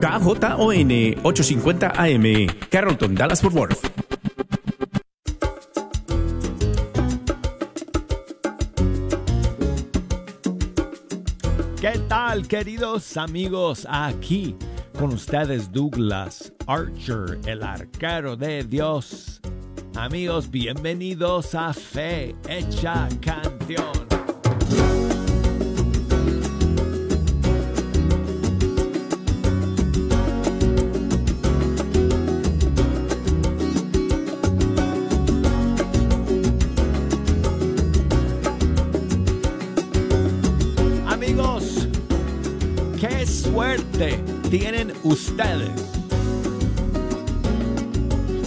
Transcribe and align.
KJON 0.00 1.20
850 1.22 1.92
AM, 1.94 2.46
Carrollton, 2.70 3.14
Dallas 3.14 3.42
Fort 3.42 3.54
Worth. 3.54 3.90
¿Qué 11.80 11.98
tal, 12.08 12.48
queridos 12.48 13.16
amigos? 13.18 13.86
Aquí 13.90 14.56
con 14.98 15.12
ustedes 15.12 15.70
Douglas 15.70 16.52
Archer, 16.66 17.38
el 17.46 17.62
arquero 17.62 18.36
de 18.36 18.64
Dios. 18.64 19.40
Amigos, 19.96 20.50
bienvenidos 20.50 21.54
a 21.54 21.74
Fe 21.74 22.34
Hecha 22.48 23.06
Canción. 23.20 24.09
Tienen 44.50 44.92
ustedes. 45.04 45.70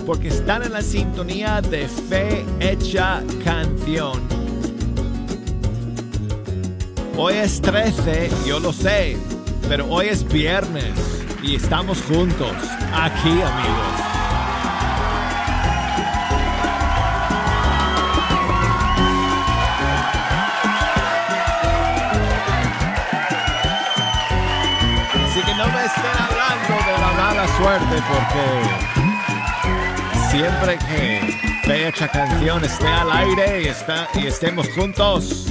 Porque 0.06 0.28
están 0.28 0.64
en 0.64 0.74
la 0.74 0.82
sintonía 0.82 1.62
de 1.62 1.88
Fe 1.88 2.46
Hecha 2.60 3.24
Canción. 3.44 4.22
Hoy 7.16 7.36
es 7.36 7.62
13, 7.62 8.30
yo 8.46 8.60
lo 8.60 8.74
sé, 8.74 9.16
pero 9.70 9.88
hoy 9.88 10.08
es 10.08 10.28
viernes 10.28 10.92
y 11.42 11.56
estamos 11.56 12.02
juntos 12.02 12.52
aquí, 12.94 13.30
amigos. 13.30 14.03
Suerte 27.58 28.02
porque 28.10 28.46
siempre 30.32 30.78
que 30.78 31.20
fecha 31.64 32.08
canción 32.08 32.64
esté 32.64 32.88
al 32.88 33.12
aire 33.12 33.64
y, 33.64 33.68
está, 33.68 34.08
y 34.16 34.28
estemos 34.28 34.68
juntos, 34.70 35.48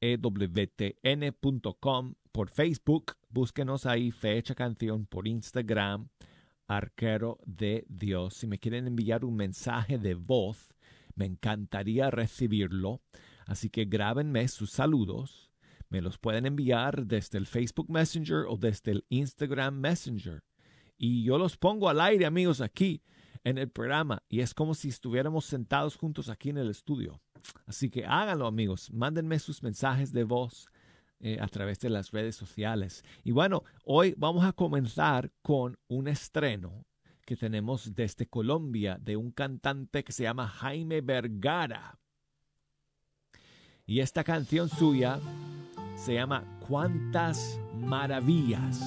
ewtn.com. 0.01 2.15
Por 2.33 2.51
Facebook, 2.51 3.13
búsquenos 3.31 3.87
ahí 3.87 4.11
fe 4.11 4.37
hecha 4.37 4.55
canción. 4.55 5.07
Por 5.07 5.27
Instagram, 5.27 6.11
arquero 6.69 7.39
de 7.47 7.87
Dios. 7.89 8.35
Si 8.35 8.47
me 8.47 8.59
quieren 8.59 8.87
enviar 8.87 9.25
un 9.25 9.37
mensaje 9.37 9.97
de 9.99 10.13
voz, 10.15 10.75
me 11.15 11.25
encantaría 11.25 12.11
recibirlo. 12.11 13.01
Así 13.47 13.71
que 13.71 13.87
grábenme 13.87 14.47
sus 14.49 14.71
saludos 14.71 15.46
me 15.89 16.01
los 16.01 16.19
pueden 16.19 16.47
enviar 16.47 17.07
desde 17.07 17.39
el 17.39 17.47
Facebook 17.47 17.91
Messenger 17.91 18.45
o 18.49 18.57
desde 18.57 18.93
el 18.93 19.05
Instagram 19.09 19.79
Messenger. 19.79 20.43
Y 20.97 21.25
yo 21.25 21.39
los 21.39 21.57
pongo 21.57 21.89
al 21.89 22.01
aire, 22.01 22.27
amigos, 22.27 22.61
aquí 22.61 23.03
en 23.45 23.59
el 23.59 23.71
programa. 23.71 24.23
Y 24.29 24.41
es 24.41 24.55
como 24.55 24.75
si 24.75 24.89
estuviéramos 24.89 25.45
sentados 25.45 25.97
juntos 25.97 26.29
aquí 26.29 26.51
en 26.51 26.59
el 26.59 26.71
estudio. 26.71 27.21
Así 27.67 27.91
que 27.91 28.05
háganlo, 28.05 28.47
amigos. 28.47 28.91
Mándenme 28.93 29.39
sus 29.39 29.63
mensajes 29.63 30.13
de 30.13 30.25
voz 30.25 30.69
eh, 31.21 31.39
a 31.41 31.47
través 31.49 31.79
de 31.81 31.91
las 31.91 32.11
redes 32.11 32.37
sociales. 32.37 33.05
Y 33.23 33.31
bueno, 33.31 33.63
hoy 33.85 34.15
vamos 34.19 34.45
a 34.45 34.53
comenzar 34.53 35.31
con 35.43 35.79
un 35.89 36.09
estreno 36.09 36.85
que 37.25 37.37
tenemos 37.37 37.95
desde 37.95 38.27
Colombia 38.27 38.99
de 39.01 39.17
un 39.17 39.31
cantante 39.33 40.05
que 40.05 40.13
se 40.13 40.25
llama 40.25 40.49
Jaime 40.49 41.01
Vergara. 41.01 41.99
Y 43.89 44.01
esta 44.01 44.25
canción 44.25 44.69
suya 44.69 45.21
se 45.97 46.15
llama 46.15 46.43
Cuántas 46.67 47.61
Maravillas. 47.79 48.81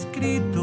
Escrito 0.00 0.59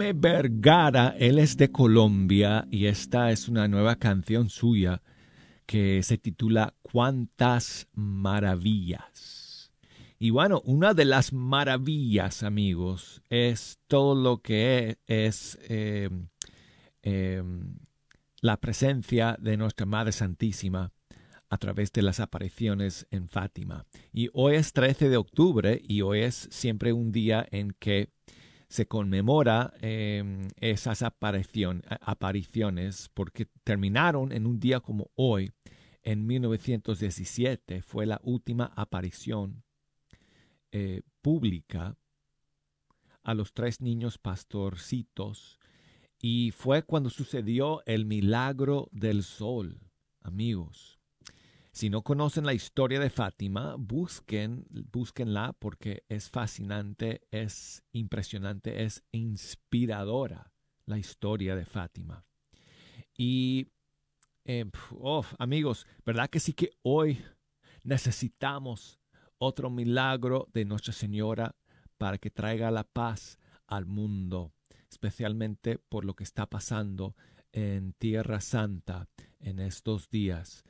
Vergara, 0.00 1.14
él 1.18 1.38
es 1.38 1.58
de 1.58 1.70
Colombia 1.70 2.66
y 2.70 2.86
esta 2.86 3.30
es 3.30 3.48
una 3.48 3.68
nueva 3.68 3.96
canción 3.96 4.48
suya 4.48 5.02
que 5.66 6.02
se 6.02 6.16
titula 6.16 6.74
Cuántas 6.80 7.86
maravillas. 7.92 9.72
Y 10.18 10.30
bueno, 10.30 10.62
una 10.64 10.94
de 10.94 11.04
las 11.04 11.34
maravillas, 11.34 12.42
amigos, 12.42 13.20
es 13.28 13.78
todo 13.88 14.14
lo 14.14 14.38
que 14.38 14.96
es 15.06 15.58
eh, 15.68 16.08
eh, 17.02 17.42
la 18.40 18.56
presencia 18.56 19.36
de 19.38 19.58
nuestra 19.58 19.84
Madre 19.84 20.12
Santísima 20.12 20.92
a 21.50 21.58
través 21.58 21.92
de 21.92 22.00
las 22.00 22.20
apariciones 22.20 23.06
en 23.10 23.28
Fátima. 23.28 23.84
Y 24.14 24.30
hoy 24.32 24.54
es 24.54 24.72
13 24.72 25.10
de 25.10 25.18
octubre 25.18 25.78
y 25.86 26.00
hoy 26.00 26.20
es 26.20 26.48
siempre 26.50 26.94
un 26.94 27.12
día 27.12 27.46
en 27.50 27.76
que 27.78 28.08
se 28.70 28.86
conmemora 28.86 29.74
eh, 29.80 30.48
esas 30.60 31.02
aparición- 31.02 31.82
apariciones 32.00 33.10
porque 33.12 33.46
terminaron 33.64 34.30
en 34.30 34.46
un 34.46 34.60
día 34.60 34.78
como 34.78 35.10
hoy, 35.16 35.50
en 36.02 36.24
1917, 36.24 37.82
fue 37.82 38.06
la 38.06 38.20
última 38.22 38.72
aparición 38.76 39.64
eh, 40.70 41.02
pública 41.20 41.96
a 43.24 43.34
los 43.34 43.52
tres 43.52 43.80
niños 43.80 44.18
pastorcitos 44.18 45.58
y 46.22 46.52
fue 46.52 46.84
cuando 46.84 47.10
sucedió 47.10 47.82
el 47.86 48.06
milagro 48.06 48.88
del 48.92 49.24
sol, 49.24 49.80
amigos. 50.20 50.99
Si 51.72 51.88
no 51.88 52.02
conocen 52.02 52.44
la 52.46 52.52
historia 52.52 52.98
de 52.98 53.10
Fátima, 53.10 53.76
busquen, 53.78 54.66
búsquenla 54.90 55.52
porque 55.52 56.04
es 56.08 56.28
fascinante, 56.28 57.22
es 57.30 57.84
impresionante, 57.92 58.82
es 58.82 59.04
inspiradora 59.12 60.52
la 60.86 60.98
historia 60.98 61.54
de 61.54 61.64
Fátima. 61.64 62.24
Y, 63.16 63.68
oh, 64.98 65.24
amigos, 65.38 65.86
¿verdad 66.04 66.28
que 66.28 66.40
sí 66.40 66.54
que 66.54 66.72
hoy 66.82 67.22
necesitamos 67.84 68.98
otro 69.38 69.70
milagro 69.70 70.48
de 70.52 70.64
Nuestra 70.64 70.92
Señora 70.92 71.54
para 71.98 72.18
que 72.18 72.30
traiga 72.30 72.72
la 72.72 72.84
paz 72.84 73.38
al 73.66 73.86
mundo, 73.86 74.52
especialmente 74.90 75.78
por 75.78 76.04
lo 76.04 76.14
que 76.14 76.24
está 76.24 76.46
pasando 76.46 77.14
en 77.52 77.92
Tierra 77.92 78.40
Santa 78.40 79.08
en 79.38 79.60
estos 79.60 80.10
días? 80.10 80.64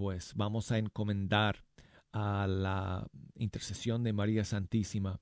Pues 0.00 0.32
vamos 0.34 0.72
a 0.72 0.78
encomendar 0.78 1.62
a 2.10 2.46
la 2.46 3.06
intercesión 3.34 4.02
de 4.02 4.14
María 4.14 4.46
Santísima 4.46 5.20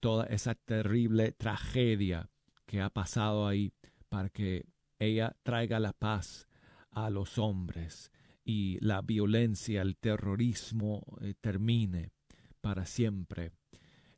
toda 0.00 0.24
esa 0.24 0.54
terrible 0.54 1.32
tragedia 1.32 2.30
que 2.64 2.80
ha 2.80 2.88
pasado 2.88 3.46
ahí 3.46 3.74
para 4.08 4.30
que 4.30 4.64
ella 4.98 5.36
traiga 5.42 5.78
la 5.80 5.92
paz 5.92 6.48
a 6.90 7.10
los 7.10 7.36
hombres 7.36 8.10
y 8.42 8.78
la 8.80 9.02
violencia, 9.02 9.82
el 9.82 9.98
terrorismo 9.98 11.04
eh, 11.20 11.34
termine 11.38 12.10
para 12.62 12.86
siempre. 12.86 13.52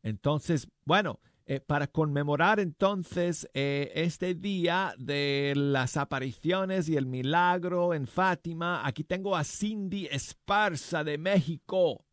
Entonces, 0.05 0.69
bueno, 0.85 1.19
eh, 1.53 1.61
para 1.61 1.87
conmemorar 1.87 2.61
entonces 2.61 3.47
eh, 3.53 3.93
este 3.95 4.35
día 4.35 4.95
de 4.97 5.53
las 5.55 5.99
apariciones 5.99 6.89
y 6.89 6.97
el 6.97 7.05
milagro 7.05 7.93
en 7.93 8.07
Fátima, 8.07 8.87
aquí 8.87 9.05
tengo 9.05 9.37
a 9.37 9.45
Cindy 9.45 10.07
Esparza 10.11 11.05
de 11.05 11.19
México 11.19 12.07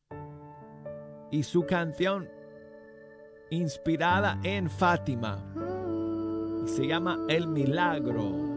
y 1.32 1.44
su 1.44 1.66
canción 1.66 2.28
inspirada 3.50 4.42
en 4.44 4.70
Fátima 4.70 5.42
se 6.66 6.86
llama 6.86 7.26
El 7.30 7.48
Milagro. 7.48 8.49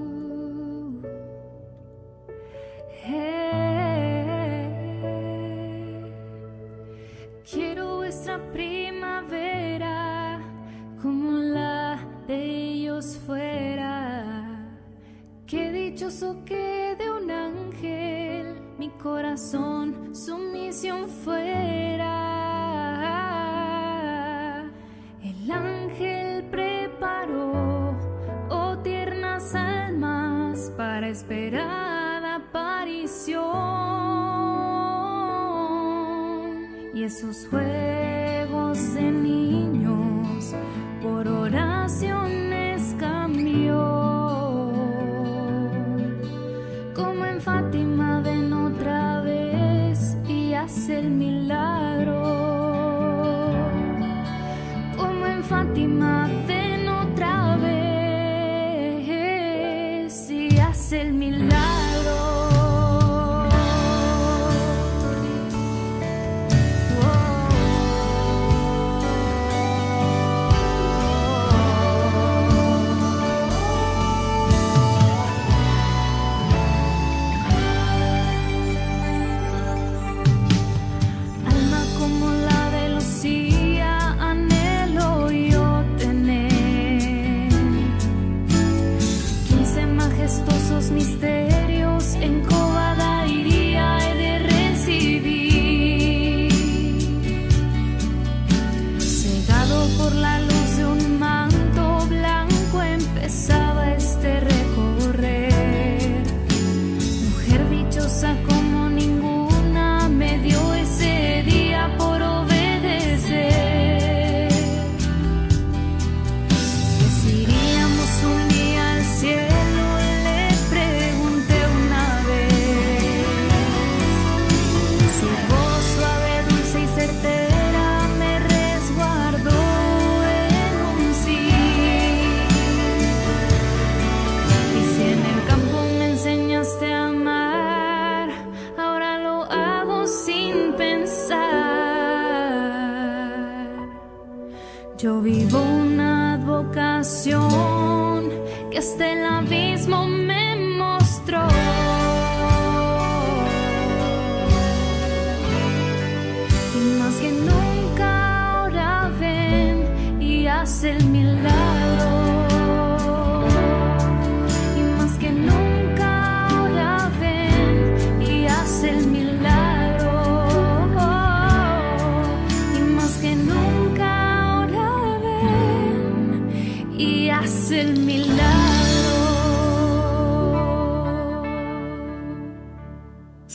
Corazón 19.33 19.72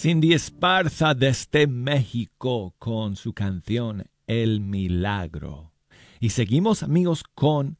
Cindy 0.08 0.32
Esparza 0.32 1.14
desde 1.14 1.68
México 1.68 2.74
con 2.80 3.18
su 3.18 3.34
canción 3.34 4.06
El 4.26 4.62
Milagro. 4.62 5.74
Y 6.22 6.30
seguimos 6.30 6.82
amigos 6.82 7.26
con 7.36 7.78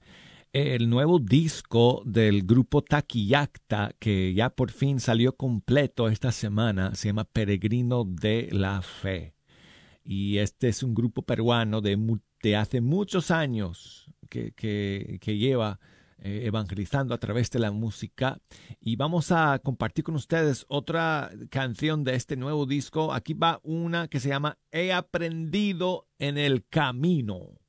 el 0.52 0.90
nuevo 0.90 1.20
disco 1.20 2.02
del 2.06 2.44
grupo 2.44 2.82
Taquillacta 2.82 3.96
que 3.98 4.34
ya 4.34 4.50
por 4.50 4.72
fin 4.72 5.00
salió 5.00 5.38
completo 5.38 6.10
esta 6.10 6.34
semana. 6.34 6.96
Se 6.96 7.08
llama 7.08 7.24
Peregrino 7.24 8.04
de 8.04 8.50
la 8.52 8.82
Fe. 8.82 9.34
Y 10.04 10.40
este 10.40 10.68
es 10.68 10.84
un 10.84 10.94
grupo 10.94 11.22
peruano 11.22 11.80
de, 11.80 11.98
hace 12.58 12.82
muchos 12.82 13.32
años 13.32 14.12
que- 14.30 14.52
que 14.52 15.38
lleva 15.38 15.80
eh, 16.20 16.42
evangelizando 16.46 17.14
a 17.14 17.20
través 17.20 17.52
de 17.52 17.60
la 17.60 17.72
música. 17.72 18.40
Y 18.80 18.96
vamos 18.96 19.32
a 19.32 19.60
compartir 19.60 20.04
con 20.04 20.16
ustedes 20.16 20.66
otra 20.68 21.32
canción 21.50 22.04
de 22.04 22.16
este 22.16 22.36
nuevo 22.36 22.66
disco. 22.66 23.14
Aquí 23.14 23.34
va 23.34 23.60
una 23.64 24.08
que 24.08 24.20
se 24.20 24.30
llama 24.30 24.58
He 24.72 24.92
aprendido 24.92 26.08
en 26.20 26.38
el 26.38 26.66
camino. 26.68 27.60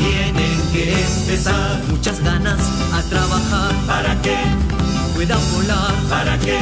Vuela 0.00 0.32
Que 0.72 0.92
empezar. 1.02 1.82
Muchas 1.88 2.20
ganas 2.22 2.60
a 2.92 3.02
trabajar. 3.08 3.74
Para 3.86 4.20
que, 4.22 4.36
pueda 5.14 5.36
volar. 5.52 5.94
Para 6.08 6.38
que 6.38 6.58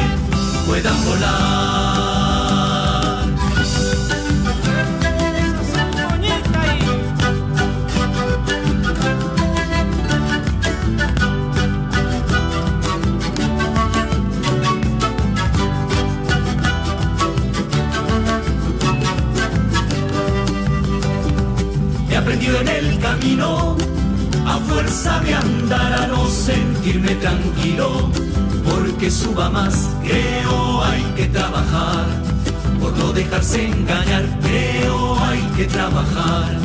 puedan 0.67 1.05
volar. 1.05 2.18
En 22.49 22.67
el 22.67 22.99
camino, 22.99 23.77
a 24.47 24.57
fuerza 24.57 25.21
de 25.21 25.35
andar 25.35 25.93
a 25.93 26.07
no 26.07 26.27
sentirme 26.29 27.15
tranquilo, 27.17 28.09
porque 28.65 29.11
suba 29.11 29.51
más, 29.51 29.91
creo 30.03 30.83
hay 30.83 31.03
que 31.15 31.27
trabajar, 31.27 32.07
por 32.81 32.97
no 32.97 33.13
dejarse 33.13 33.67
engañar, 33.67 34.25
creo 34.41 35.19
hay 35.21 35.41
que 35.57 35.67
trabajar, 35.67 36.57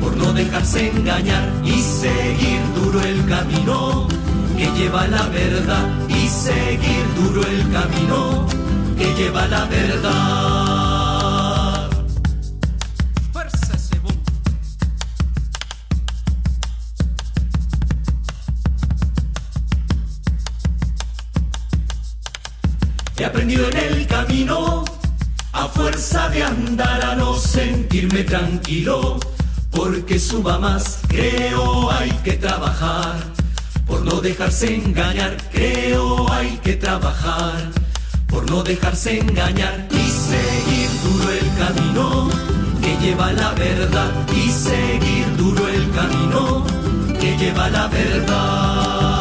por 0.00 0.16
no 0.16 0.32
dejarse 0.32 0.90
engañar 0.90 1.48
y 1.62 1.82
seguir 1.82 2.60
duro 2.74 3.02
el 3.02 3.24
camino 3.26 4.08
que 4.56 4.66
lleva 4.78 5.06
la 5.06 5.26
verdad 5.28 5.86
y 6.08 6.28
seguir 6.28 7.04
duro 7.14 7.46
el 7.46 7.70
camino 7.70 8.46
que 8.98 9.14
lleva 9.14 9.46
la 9.48 9.66
verdad. 9.66 10.85
En 23.48 23.76
el 23.76 24.06
camino, 24.08 24.84
a 25.52 25.68
fuerza 25.68 26.28
de 26.30 26.42
andar 26.42 27.04
a 27.04 27.14
no 27.14 27.34
sentirme 27.34 28.24
tranquilo, 28.24 29.20
porque 29.70 30.18
suba 30.18 30.58
más, 30.58 31.02
creo 31.06 31.88
hay 31.92 32.10
que 32.24 32.32
trabajar, 32.32 33.14
por 33.86 34.02
no 34.02 34.20
dejarse 34.20 34.74
engañar, 34.74 35.36
creo 35.52 36.30
hay 36.32 36.58
que 36.64 36.74
trabajar, 36.74 37.70
por 38.26 38.50
no 38.50 38.64
dejarse 38.64 39.20
engañar 39.20 39.86
y 39.92 40.10
seguir 40.10 40.90
duro 41.04 41.30
el 41.30 41.48
camino 41.56 42.28
que 42.82 42.96
lleva 42.98 43.32
la 43.32 43.52
verdad. 43.52 44.10
Y 44.34 44.50
seguir 44.50 45.36
duro 45.36 45.68
el 45.68 45.88
camino 45.92 46.66
que 47.20 47.36
lleva 47.38 47.70
la 47.70 47.86
verdad. 47.86 49.15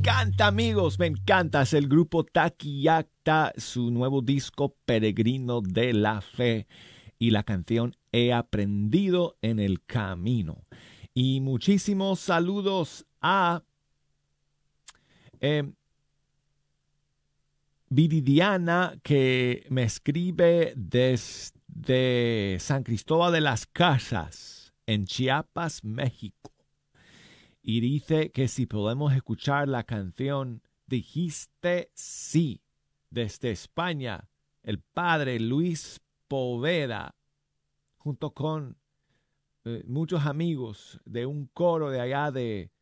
Encanta, 0.00 0.46
amigos, 0.46 0.98
me 0.98 1.06
encanta. 1.08 1.60
Es 1.60 1.74
el 1.74 1.86
grupo 1.86 2.24
Taquillacta, 2.24 3.52
su 3.58 3.90
nuevo 3.90 4.22
disco 4.22 4.74
Peregrino 4.86 5.60
de 5.60 5.92
la 5.92 6.22
Fe 6.22 6.66
y 7.18 7.30
la 7.32 7.42
canción 7.42 7.94
He 8.10 8.32
aprendido 8.32 9.36
en 9.42 9.58
el 9.58 9.84
camino. 9.84 10.64
Y 11.12 11.42
muchísimos 11.42 12.18
saludos 12.18 13.04
a 13.20 13.62
eh, 15.40 15.70
Viridiana 17.90 18.98
que 19.02 19.66
me 19.68 19.82
escribe 19.82 20.72
desde 20.76 22.56
San 22.58 22.84
Cristóbal 22.84 23.34
de 23.34 23.42
las 23.42 23.66
Casas, 23.66 24.72
en 24.86 25.04
Chiapas, 25.04 25.84
México 25.84 26.50
y 27.70 27.78
dice 27.78 28.32
que 28.32 28.48
si 28.48 28.66
podemos 28.66 29.14
escuchar 29.14 29.68
la 29.68 29.84
canción 29.84 30.60
Dijiste 30.86 31.92
sí 31.94 32.64
desde 33.10 33.52
España, 33.52 34.28
el 34.64 34.80
padre 34.80 35.38
Luis 35.38 36.00
Poveda, 36.26 37.14
junto 37.96 38.32
con 38.32 38.76
eh, 39.64 39.84
muchos 39.86 40.26
amigos 40.26 41.00
de 41.04 41.26
un 41.26 41.46
coro 41.46 41.90
de 41.90 42.00
allá 42.00 42.32
de, 42.32 42.72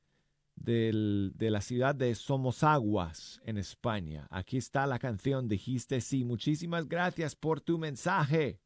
de 0.57 1.51
la 1.51 1.61
ciudad 1.61 1.95
de 1.95 2.15
Somosaguas, 2.15 3.43
en 3.45 3.59
España. 3.59 4.27
Aquí 4.31 4.57
está 4.57 4.87
la 4.87 4.99
canción 4.99 5.49
Dijiste 5.49 6.01
sí. 6.01 6.25
Muchísimas 6.25 6.89
gracias 6.89 7.37
por 7.37 7.61
tu 7.61 7.77
mensaje. 7.77 8.59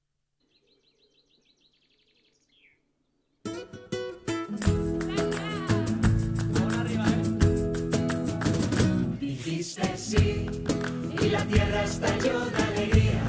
Y 10.14 11.28
la 11.30 11.42
tierra 11.46 11.84
estalló 11.84 12.40
de 12.44 12.62
alegría. 12.62 13.22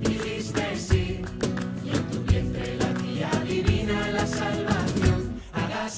Dijiste 0.00 0.76
sí 0.76 1.22
y 1.84 1.88
en 1.90 2.04
tu 2.10 2.22
vientre 2.22 2.76
la 2.76 2.94
tía 2.94 3.30
divina 3.44 4.10
la 4.12 4.26
salvación. 4.26 5.40
Hagas 5.52 5.92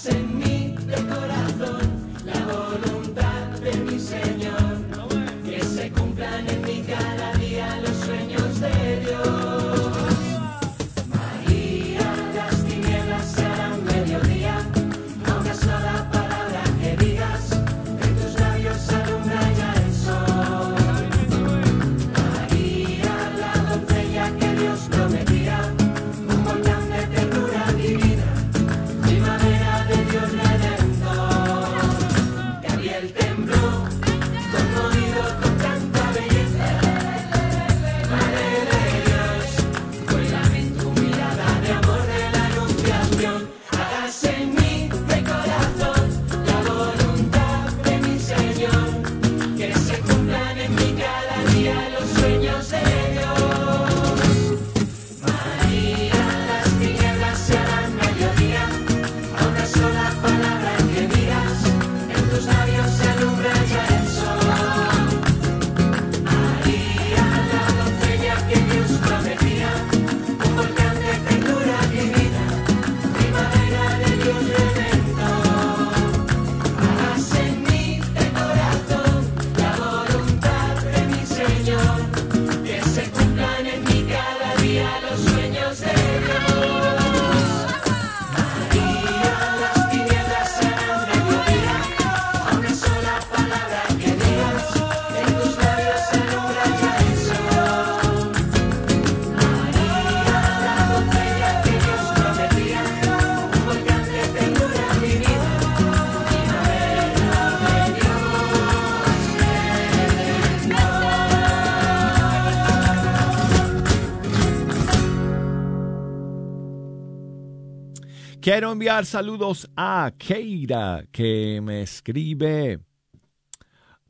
Quiero 118.46 118.70
enviar 118.70 119.04
saludos 119.04 119.68
a 119.74 120.12
Keira 120.16 121.04
que 121.10 121.60
me 121.60 121.82
escribe. 121.82 122.78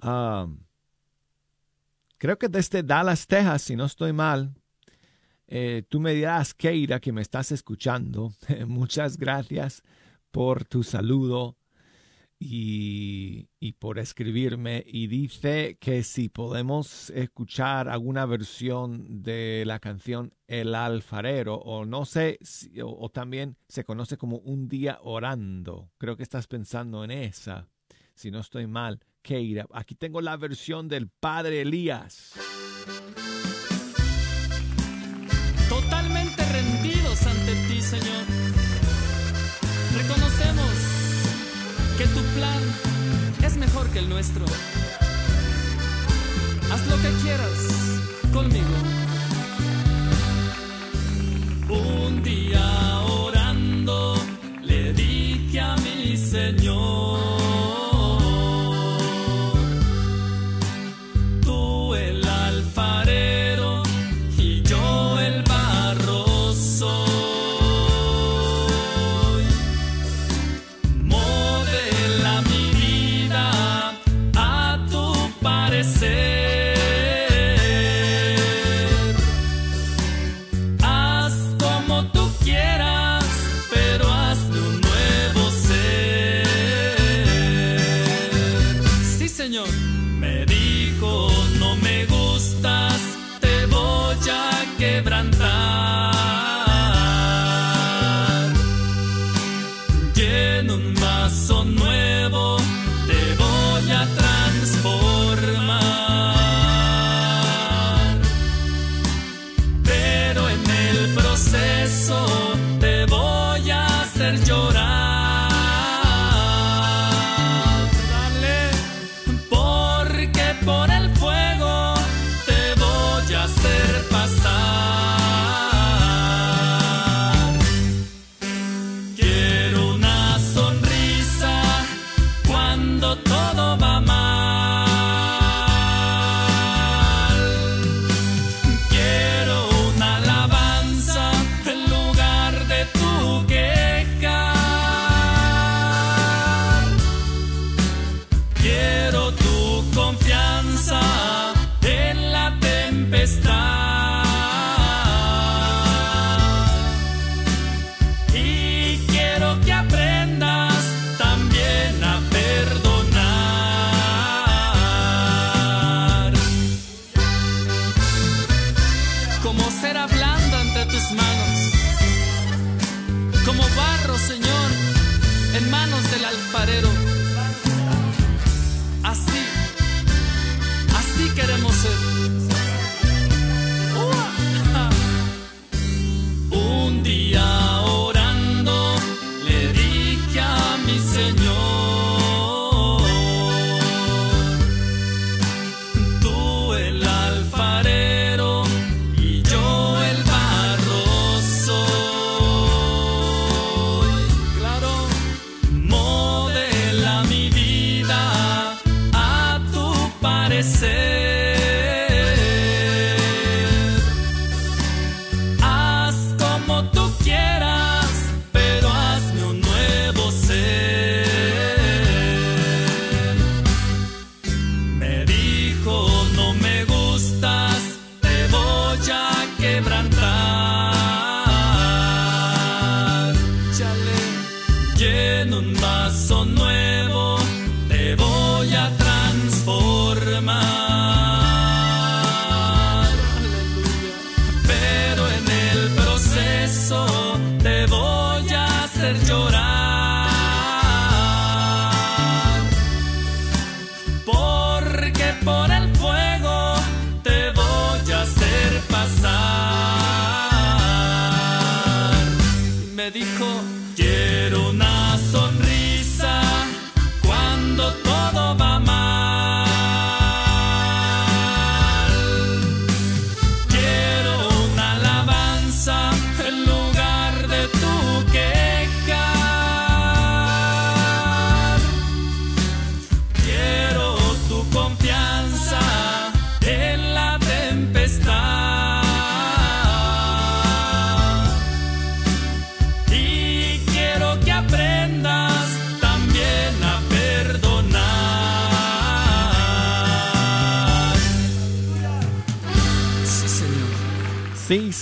ah, 0.03 0.47
creo 2.19 2.39
que 2.39 2.51
desde 2.51 2.83
Dallas, 2.83 3.27
Texas, 3.27 3.63
si 3.63 3.77
no 3.77 3.87
estoy 3.87 4.13
mal. 4.13 4.55
Eh, 5.47 5.85
tú 5.89 6.01
me 6.01 6.13
dirás, 6.13 6.53
Keira, 6.53 7.01
que 7.01 7.13
me 7.13 7.23
estás 7.23 7.51
escuchando. 7.51 8.35
Muchas 8.67 9.17
gracias 9.17 9.83
por 10.31 10.67
tu 10.67 10.83
saludo 10.83 11.57
y, 12.39 13.49
y 13.61 13.73
por 13.73 13.99
escribirme. 13.99 14.85
Y 14.87 15.07
dice 15.07 15.79
que 15.81 16.03
si 16.03 16.29
podemos 16.29 17.11
escuchar 17.11 17.89
alguna 17.89 18.27
versión 18.27 19.23
de 19.23 19.65
la 19.67 19.79
canción 19.79 20.35
El 20.47 20.75
Alfarero, 20.75 21.57
o 21.57 21.85
no 21.85 22.05
sé, 22.05 22.39
si- 22.43 22.73
o, 22.83 23.09
también 23.11 23.57
se 23.69 23.85
conoce 23.85 24.17
como 24.17 24.37
Un 24.39 24.69
Día 24.69 24.99
Orando. 25.03 25.91
Creo 25.99 26.17
que 26.17 26.23
estás 26.23 26.47
pensando 26.47 27.05
en 27.05 27.11
esa, 27.11 27.69
si 28.15 28.31
no 28.31 28.41
estoy 28.41 28.67
mal. 28.67 29.01
Keira, 29.23 29.67
aquí 29.73 29.95
tengo 29.95 30.21
la 30.21 30.37
versión 30.37 30.89
del 30.89 31.09
Padre 31.09 31.63
Elías. 31.63 32.33
totalmente 35.69 36.43
rendidos 36.53 37.27
ante 37.27 37.55
ti, 37.69 37.81
Señor. 37.83 38.36
Que 41.97 42.07
tu 42.09 42.21
plan 42.35 42.63
es 43.43 43.57
mejor 43.57 43.89
que 43.89 44.01
el 44.01 44.09
nuestro. 44.09 44.45
Haz 46.71 46.87
lo 46.89 46.97
que 46.97 47.09
quieras 47.23 47.59
conmigo. 48.35 49.06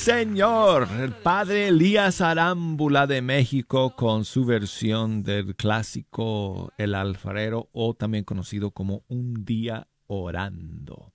Señor. 0.05 0.87
El 1.01 1.13
padre 1.13 1.69
Elías 1.69 2.21
Arámbula 2.21 3.07
de 3.07 3.23
México 3.23 3.97
con 3.97 4.27
su 4.27 4.45
versión 4.45 5.23
del 5.23 5.57
clásico 5.57 6.71
El 6.77 6.95
alfarero 6.95 7.71
o 7.73 7.95
también 7.95 8.25
conocido 8.25 8.71
como 8.71 9.03
Un 9.09 9.47
día 9.47 9.89
orando. 10.07 11.11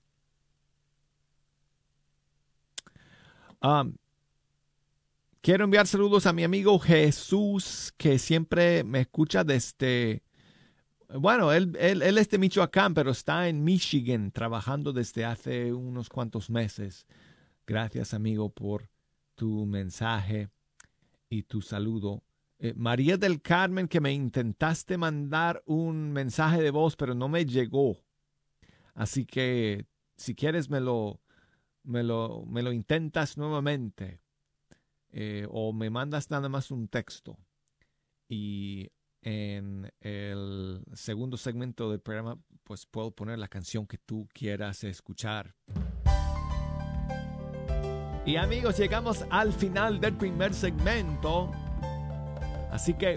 Um, 3.62 3.94
quiero 5.40 5.66
enviar 5.66 5.86
saludos 5.86 6.26
a 6.26 6.32
mi 6.32 6.42
amigo 6.42 6.76
Jesús 6.80 7.94
que 7.96 8.18
siempre 8.18 8.82
me 8.82 9.02
escucha 9.02 9.44
desde... 9.44 10.24
Bueno, 11.14 11.52
él, 11.52 11.76
él, 11.78 12.02
él 12.02 12.18
es 12.18 12.28
de 12.28 12.38
Michoacán, 12.38 12.94
pero 12.94 13.12
está 13.12 13.48
en 13.48 13.62
Michigan 13.62 14.32
trabajando 14.32 14.92
desde 14.92 15.24
hace 15.24 15.72
unos 15.72 16.08
cuantos 16.08 16.50
meses. 16.50 17.06
Gracias, 17.70 18.14
amigo, 18.14 18.48
por 18.50 18.90
tu 19.36 19.64
mensaje 19.64 20.48
y 21.28 21.44
tu 21.44 21.62
saludo. 21.62 22.24
Eh, 22.58 22.74
María 22.74 23.16
del 23.16 23.40
Carmen, 23.40 23.86
que 23.86 24.00
me 24.00 24.12
intentaste 24.12 24.98
mandar 24.98 25.62
un 25.66 26.10
mensaje 26.10 26.60
de 26.60 26.72
voz, 26.72 26.96
pero 26.96 27.14
no 27.14 27.28
me 27.28 27.46
llegó. 27.46 27.96
Así 28.92 29.24
que 29.24 29.86
si 30.16 30.34
quieres 30.34 30.68
me 30.68 30.80
lo, 30.80 31.20
me 31.84 32.02
lo, 32.02 32.44
me 32.44 32.62
lo 32.62 32.72
intentas 32.72 33.38
nuevamente. 33.38 34.20
eh, 35.12 35.46
o 35.48 35.72
me 35.72 35.90
mandas 35.90 36.28
nada 36.28 36.48
más 36.48 36.72
un 36.72 36.88
texto. 36.88 37.38
Y 38.28 38.90
en 39.22 39.92
el 40.00 40.82
segundo 40.94 41.36
segmento 41.36 41.88
del 41.88 42.00
programa, 42.00 42.36
pues 42.64 42.84
puedo 42.84 43.12
poner 43.12 43.38
la 43.38 43.46
canción 43.46 43.86
que 43.86 43.98
tú 43.98 44.28
quieras 44.32 44.82
escuchar. 44.82 45.54
Y 48.26 48.36
amigos, 48.36 48.76
llegamos 48.76 49.24
al 49.30 49.52
final 49.52 50.00
del 50.00 50.12
primer 50.14 50.52
segmento. 50.52 51.50
Así 52.70 52.94
que 52.94 53.16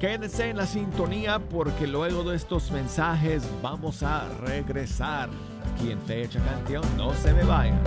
quédense 0.00 0.50
en 0.50 0.56
la 0.56 0.66
sintonía 0.66 1.38
porque 1.38 1.86
luego 1.86 2.24
de 2.24 2.36
estos 2.36 2.70
mensajes 2.70 3.48
vamos 3.62 4.02
a 4.02 4.28
regresar 4.40 5.30
aquí 5.72 5.92
en 5.92 6.00
Fecha 6.02 6.40
Canción. 6.40 6.82
No 6.96 7.14
se 7.14 7.32
me 7.32 7.44
vayan. 7.44 7.80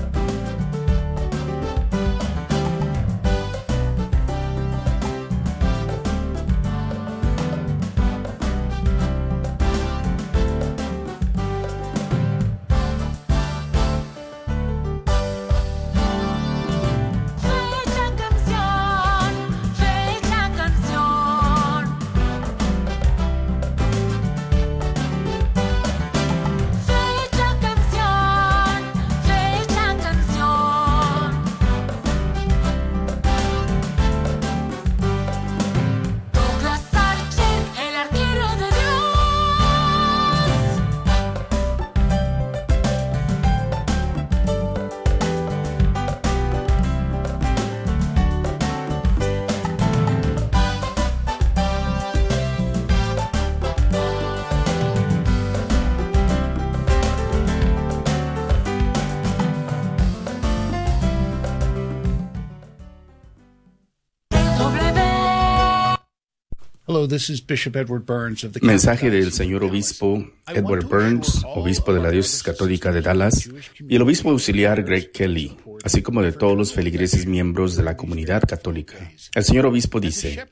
Mensaje 68.62 69.10
del 69.10 69.32
señor 69.32 69.63
obispo 69.63 70.26
Edward 70.48 70.86
Burns, 70.88 71.43
obispo 71.56 71.93
de 71.93 72.02
la 72.02 72.12
diócesis 72.12 72.43
católica 72.43 72.91
de 72.91 73.02
Dallas, 73.02 73.50
y 73.88 73.96
el 73.96 74.02
obispo 74.02 74.30
auxiliar 74.30 74.84
Greg 74.84 75.12
Kelly, 75.12 75.56
así 75.88 76.02
como 76.02 76.21
de 76.21 76.34
todos 76.34 76.58
los 76.58 76.73
feligreses 76.73 77.26
miembros 77.26 77.78
de 77.78 77.84
la 77.84 77.95
comunidad 77.95 78.43
católica. 78.45 79.10
El 79.34 79.43
señor 79.45 79.65
obispo 79.67 80.02
dice, 80.02 80.45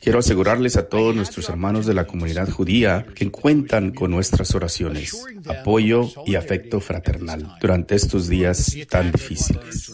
quiero 0.00 0.18
asegurarles 0.18 0.78
a 0.78 0.88
todos 0.88 1.14
nuestros 1.14 1.48
hermanos 1.50 1.84
de 1.84 1.92
la 1.92 2.06
comunidad 2.06 2.48
judía 2.48 3.06
que 3.14 3.30
cuentan 3.30 3.90
con 3.92 4.10
nuestras 4.10 4.54
oraciones, 4.54 5.14
apoyo 5.46 6.08
y 6.24 6.36
afecto 6.36 6.80
fraternal 6.80 7.56
durante 7.60 7.96
estos 7.96 8.28
días 8.28 8.76
tan 8.88 9.12
difíciles. 9.12 9.92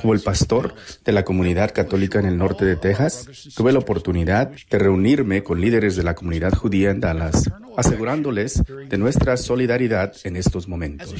Como 0.00 0.14
el 0.14 0.20
pastor 0.20 0.74
de 1.04 1.12
la 1.12 1.24
comunidad 1.24 1.72
católica 1.74 2.20
en 2.20 2.26
el 2.26 2.38
norte 2.38 2.64
de 2.64 2.76
Texas, 2.76 3.50
tuve 3.56 3.72
la 3.72 3.80
oportunidad 3.80 4.52
de 4.70 4.78
reunirme 4.78 5.42
con 5.42 5.60
líderes 5.60 5.96
de 5.96 6.04
la 6.04 6.14
comunidad 6.14 6.52
judía 6.54 6.90
en 6.90 7.00
Dallas, 7.00 7.50
asegurándoles 7.76 8.62
de 8.88 8.98
nuestra 8.98 9.36
solidaridad 9.36 10.12
en 10.24 10.36
estos 10.36 10.68
momentos. 10.68 11.14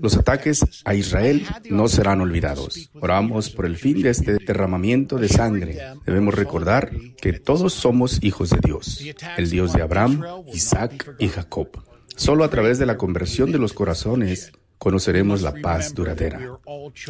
Los 0.00 0.16
ataques 0.16 0.64
a 0.84 0.94
Israel 0.94 1.46
no 1.70 1.88
serán 1.88 2.20
olvidados. 2.20 2.61
Oramos 3.00 3.50
por 3.50 3.66
el 3.66 3.76
fin 3.76 4.02
de 4.02 4.10
este 4.10 4.38
derramamiento 4.38 5.16
de 5.18 5.28
sangre. 5.28 5.78
Debemos 6.06 6.34
recordar 6.34 6.90
que 7.20 7.32
todos 7.34 7.72
somos 7.72 8.22
hijos 8.22 8.50
de 8.50 8.58
Dios, 8.62 9.04
el 9.36 9.50
Dios 9.50 9.72
de 9.72 9.82
Abraham, 9.82 10.22
Isaac 10.52 11.14
y 11.18 11.28
Jacob. 11.28 11.68
Solo 12.16 12.44
a 12.44 12.50
través 12.50 12.78
de 12.78 12.86
la 12.86 12.96
conversión 12.96 13.52
de 13.52 13.58
los 13.58 13.72
corazones 13.72 14.52
conoceremos 14.82 15.42
la 15.42 15.54
paz 15.54 15.94
duradera. 15.94 16.58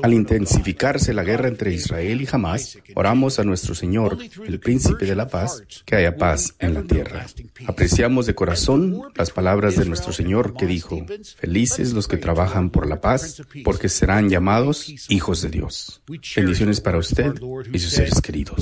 Al 0.02 0.12
intensificarse 0.12 1.14
la 1.14 1.24
guerra 1.24 1.48
entre 1.48 1.72
Israel 1.72 2.20
y 2.20 2.28
Hamas, 2.30 2.76
oramos 2.94 3.38
a 3.38 3.44
nuestro 3.44 3.74
Señor, 3.74 4.18
el 4.46 4.60
príncipe 4.60 5.06
de 5.06 5.16
la 5.16 5.26
paz, 5.26 5.62
que 5.86 5.96
haya 5.96 6.18
paz 6.18 6.54
en 6.58 6.74
la 6.74 6.82
tierra. 6.82 7.26
Apreciamos 7.66 8.26
de 8.26 8.34
corazón 8.34 9.00
las 9.14 9.30
palabras 9.30 9.76
de 9.76 9.86
nuestro 9.86 10.12
Señor 10.12 10.54
que 10.54 10.66
dijo, 10.66 11.06
felices 11.38 11.94
los 11.94 12.08
que 12.08 12.18
trabajan 12.18 12.68
por 12.68 12.86
la 12.86 13.00
paz, 13.00 13.40
porque 13.64 13.88
serán 13.88 14.28
llamados 14.28 14.92
hijos 15.08 15.40
de 15.40 15.48
Dios. 15.48 16.02
Bendiciones 16.36 16.82
para 16.82 16.98
usted 16.98 17.32
y 17.72 17.78
sus 17.78 17.92
seres 17.92 18.20
queridos. 18.20 18.58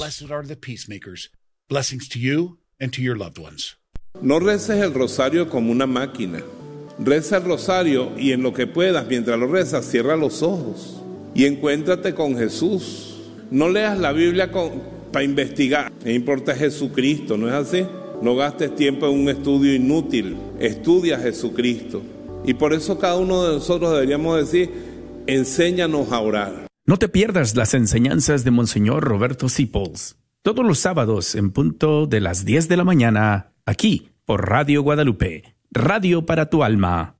Blessings 1.68 2.08
to 2.08 2.18
you 2.20 2.60
and 2.80 2.92
to 2.92 3.02
your 3.02 3.18
loved 3.18 3.38
ones. 3.40 3.76
No 4.22 4.38
reces 4.38 4.80
el 4.82 4.94
rosario 4.94 5.48
como 5.48 5.72
una 5.72 5.86
máquina. 5.86 6.42
Reza 7.02 7.38
el 7.38 7.44
rosario 7.44 8.10
y 8.18 8.32
en 8.32 8.42
lo 8.42 8.52
que 8.52 8.66
puedas, 8.66 9.06
mientras 9.08 9.38
lo 9.38 9.46
rezas, 9.46 9.86
cierra 9.86 10.16
los 10.16 10.42
ojos 10.42 11.02
y 11.34 11.46
encuéntrate 11.46 12.14
con 12.14 12.36
Jesús. 12.36 13.16
No 13.50 13.70
leas 13.70 13.98
la 13.98 14.12
Biblia 14.12 14.50
para 15.10 15.24
investigar. 15.24 15.90
Me 16.04 16.12
importa 16.12 16.54
Jesucristo, 16.54 17.38
¿no 17.38 17.48
es 17.48 17.54
así? 17.54 17.86
No 18.20 18.36
gastes 18.36 18.76
tiempo 18.76 19.06
en 19.08 19.18
un 19.18 19.28
estudio 19.30 19.74
inútil. 19.74 20.36
Estudia 20.58 21.16
a 21.16 21.20
Jesucristo. 21.20 22.02
Y 22.44 22.52
por 22.54 22.74
eso 22.74 22.98
cada 22.98 23.16
uno 23.16 23.44
de 23.44 23.54
nosotros 23.54 23.92
deberíamos 23.92 24.36
decir, 24.38 24.70
enséñanos 25.26 26.12
a 26.12 26.20
orar. 26.20 26.66
No 26.84 26.98
te 26.98 27.08
pierdas 27.08 27.56
las 27.56 27.72
enseñanzas 27.72 28.44
de 28.44 28.50
Monseñor 28.50 29.04
Roberto 29.04 29.48
Sipols. 29.48 30.16
Todos 30.42 30.66
los 30.66 30.78
sábados 30.78 31.34
en 31.34 31.50
punto 31.50 32.06
de 32.06 32.20
las 32.20 32.44
10 32.44 32.68
de 32.68 32.76
la 32.76 32.84
mañana, 32.84 33.52
aquí 33.64 34.10
por 34.26 34.48
Radio 34.48 34.82
Guadalupe. 34.82 35.59
Radio 35.72 36.26
para 36.26 36.46
tu 36.46 36.64
alma. 36.64 37.14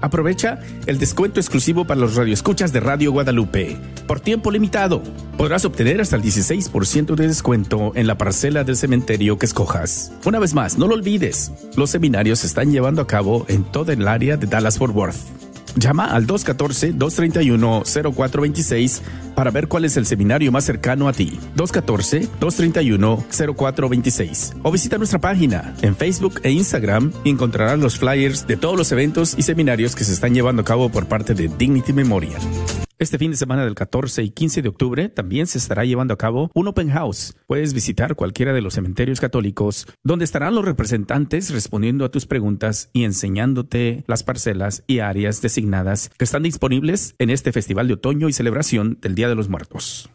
Aprovecha 0.00 0.60
el 0.86 0.98
descuento 0.98 1.40
exclusivo 1.40 1.86
para 1.86 2.00
los 2.00 2.14
radioescuchas 2.14 2.72
de 2.72 2.80
Radio 2.80 3.12
Guadalupe. 3.12 3.76
Por 4.06 4.20
tiempo 4.20 4.50
limitado, 4.50 5.02
podrás 5.36 5.64
obtener 5.64 6.00
hasta 6.00 6.16
el 6.16 6.22
16% 6.22 7.14
de 7.14 7.26
descuento 7.26 7.92
en 7.94 8.06
la 8.06 8.16
parcela 8.16 8.64
del 8.64 8.76
cementerio 8.76 9.38
que 9.38 9.46
escojas. 9.46 10.12
Una 10.24 10.38
vez 10.38 10.54
más, 10.54 10.78
no 10.78 10.86
lo 10.86 10.94
olvides, 10.94 11.52
los 11.76 11.90
seminarios 11.90 12.40
se 12.40 12.46
están 12.46 12.70
llevando 12.70 13.02
a 13.02 13.06
cabo 13.06 13.44
en 13.48 13.64
toda 13.64 13.92
el 13.92 14.06
área 14.06 14.36
de 14.36 14.46
Dallas-Fort 14.46 14.94
Worth. 14.94 15.47
Llama 15.78 16.06
al 16.06 16.26
214-231-0426 16.26 19.02
para 19.34 19.50
ver 19.52 19.68
cuál 19.68 19.84
es 19.84 19.96
el 19.96 20.06
seminario 20.06 20.50
más 20.50 20.64
cercano 20.64 21.06
a 21.06 21.12
ti. 21.12 21.38
214-231-0426. 21.56 24.56
O 24.62 24.72
visita 24.72 24.98
nuestra 24.98 25.20
página 25.20 25.76
en 25.82 25.94
Facebook 25.94 26.40
e 26.42 26.50
Instagram 26.50 27.12
y 27.22 27.30
encontrarás 27.30 27.78
los 27.78 27.96
flyers 27.98 28.48
de 28.48 28.56
todos 28.56 28.76
los 28.76 28.90
eventos 28.90 29.36
y 29.38 29.42
seminarios 29.42 29.94
que 29.94 30.02
se 30.04 30.12
están 30.12 30.34
llevando 30.34 30.62
a 30.62 30.64
cabo 30.64 30.88
por 30.88 31.06
parte 31.06 31.34
de 31.34 31.46
Dignity 31.48 31.92
Memorial. 31.92 32.40
Este 33.00 33.16
fin 33.16 33.30
de 33.30 33.36
semana 33.36 33.64
del 33.64 33.76
14 33.76 34.24
y 34.24 34.30
15 34.30 34.60
de 34.60 34.68
octubre 34.68 35.08
también 35.08 35.46
se 35.46 35.58
estará 35.58 35.84
llevando 35.84 36.14
a 36.14 36.18
cabo 36.18 36.50
un 36.52 36.66
open 36.66 36.90
house. 36.90 37.36
Puedes 37.46 37.72
visitar 37.72 38.16
cualquiera 38.16 38.52
de 38.52 38.60
los 38.60 38.74
cementerios 38.74 39.20
católicos 39.20 39.86
donde 40.02 40.24
estarán 40.24 40.56
los 40.56 40.64
representantes 40.64 41.50
respondiendo 41.52 42.04
a 42.04 42.10
tus 42.10 42.26
preguntas 42.26 42.90
y 42.92 43.04
enseñándote 43.04 44.02
las 44.08 44.24
parcelas 44.24 44.82
y 44.88 44.98
áreas 44.98 45.40
designadas 45.40 46.10
que 46.18 46.24
están 46.24 46.42
disponibles 46.42 47.14
en 47.20 47.30
este 47.30 47.52
festival 47.52 47.86
de 47.86 47.94
otoño 47.94 48.28
y 48.28 48.32
celebración 48.32 48.98
del 49.00 49.14
Día 49.14 49.28
de 49.28 49.36
los 49.36 49.48
Muertos. 49.48 50.10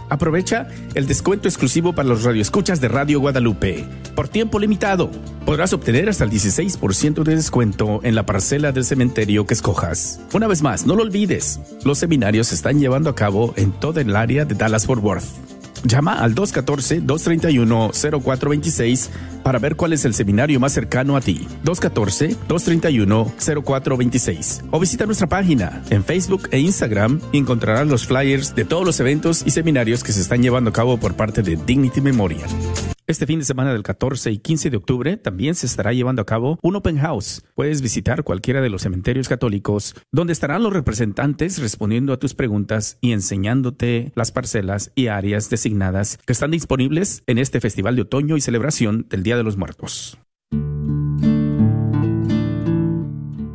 Aprovecha 0.09 0.67
el 0.93 1.07
descuento 1.07 1.47
exclusivo 1.47 1.93
para 1.93 2.07
los 2.07 2.23
radioescuchas 2.23 2.81
de 2.81 2.87
Radio 2.87 3.19
Guadalupe. 3.19 3.85
Por 4.15 4.27
tiempo 4.27 4.59
limitado, 4.59 5.09
podrás 5.45 5.73
obtener 5.73 6.09
hasta 6.09 6.23
el 6.23 6.31
16% 6.31 7.23
de 7.23 7.35
descuento 7.35 7.99
en 8.03 8.15
la 8.15 8.25
parcela 8.25 8.71
del 8.71 8.85
cementerio 8.85 9.45
que 9.45 9.53
escojas. 9.53 10.21
Una 10.33 10.47
vez 10.47 10.61
más, 10.61 10.85
no 10.85 10.95
lo 10.95 11.03
olvides, 11.03 11.59
los 11.83 11.97
seminarios 11.97 12.47
se 12.47 12.55
están 12.55 12.79
llevando 12.79 13.09
a 13.09 13.15
cabo 13.15 13.53
en 13.57 13.71
toda 13.71 14.01
el 14.01 14.15
área 14.15 14.45
de 14.45 14.55
Dallas-Fort 14.55 15.03
Worth. 15.03 15.54
Llama 15.85 16.13
al 16.13 16.33
214-231-0426 16.33 19.09
para 19.43 19.59
ver 19.59 19.75
cuál 19.75 19.93
es 19.93 20.03
el 20.05 20.15
seminario 20.15 20.59
más 20.59 20.73
cercano 20.73 21.15
a 21.15 21.21
ti. 21.21 21.47
214-231-0426. 21.63 24.63
O 24.71 24.79
visita 24.79 25.05
nuestra 25.05 25.27
página 25.27 25.83
en 25.91 26.03
Facebook 26.03 26.49
e 26.51 26.57
Instagram 26.57 27.21
y 27.31 27.37
encontrarás 27.37 27.85
los 27.87 28.07
flyers 28.07 28.55
de 28.55 28.65
todos 28.65 28.83
los 28.83 28.99
eventos 28.99 29.43
y 29.45 29.51
seminarios 29.51 30.03
que 30.03 30.11
se 30.11 30.21
están 30.21 30.41
llevando 30.41 30.71
a 30.71 30.73
cabo 30.73 30.97
por 30.97 31.13
parte 31.13 31.43
de 31.43 31.55
Dignity 31.55 32.01
Memorial. 32.01 32.49
Este 33.07 33.27
fin 33.27 33.37
de 33.37 33.45
semana 33.45 33.71
del 33.71 33.83
14 33.83 34.31
y 34.31 34.39
15 34.39 34.71
de 34.71 34.77
octubre 34.77 35.15
también 35.15 35.53
se 35.53 35.67
estará 35.67 35.93
llevando 35.93 36.23
a 36.23 36.25
cabo 36.25 36.57
un 36.63 36.75
open 36.75 36.97
house. 36.97 37.43
Puedes 37.53 37.83
visitar 37.83 38.23
cualquiera 38.23 38.61
de 38.61 38.69
los 38.69 38.81
cementerios 38.81 39.29
católicos 39.29 39.93
donde 40.11 40.33
estarán 40.33 40.63
los 40.63 40.73
representantes 40.73 41.59
respondiendo 41.59 42.13
a 42.13 42.17
tus 42.17 42.33
preguntas 42.33 42.97
y 43.01 43.11
enseñándote 43.11 44.11
las 44.15 44.31
parcelas 44.31 44.91
y 44.95 45.05
áreas 45.05 45.51
designadas 45.51 46.17
que 46.25 46.33
están 46.33 46.49
disponibles 46.49 47.21
en 47.27 47.37
este 47.37 47.61
festival 47.61 47.95
de 47.95 48.01
otoño 48.01 48.37
y 48.37 48.41
celebración 48.41 49.05
del 49.07 49.21
Día 49.21 49.37
de 49.37 49.43
los 49.43 49.55
Muertos. 49.55 50.17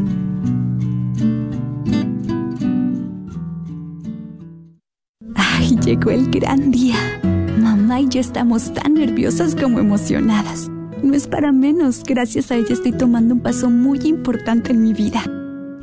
Ay, 5.59 5.75
llegó 5.83 6.11
el 6.11 6.29
gran 6.29 6.69
día. 6.69 6.95
Mamá 7.59 8.01
y 8.01 8.07
yo 8.09 8.19
estamos 8.19 8.71
tan 8.75 8.93
nerviosas 8.93 9.55
como 9.55 9.79
emocionadas. 9.79 10.69
No 11.01 11.15
es 11.15 11.27
para 11.27 11.51
menos, 11.51 12.03
gracias 12.03 12.51
a 12.51 12.57
ella 12.57 12.73
estoy 12.73 12.91
tomando 12.91 13.33
un 13.33 13.41
paso 13.41 13.71
muy 13.71 13.99
importante 14.05 14.71
en 14.71 14.83
mi 14.83 14.93
vida. 14.93 15.23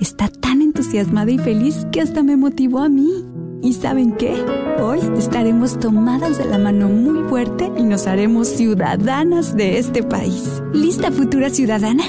Está 0.01 0.29
tan 0.29 0.63
entusiasmada 0.63 1.33
y 1.33 1.39
feliz 1.39 1.89
que 1.91 2.01
hasta 2.01 2.23
me 2.23 2.37
motivó 2.37 2.81
a 2.81 2.89
mí. 2.89 3.25
¿Y 3.63 3.73
saben 3.73 4.13
qué? 4.13 4.35
Hoy 4.81 5.01
estaremos 5.19 5.81
tomadas 5.81 6.39
de 6.39 6.45
la 6.45 6.59
mano 6.59 6.89
muy 6.89 7.29
fuerte 7.29 7.69
y 7.77 7.83
nos 7.83 8.07
haremos 8.07 8.47
ciudadanas 8.47 9.57
de 9.57 9.79
este 9.79 10.05
país. 10.05 10.63
¿Lista 10.73 11.11
futura 11.11 11.51
ciudadana? 11.51 12.05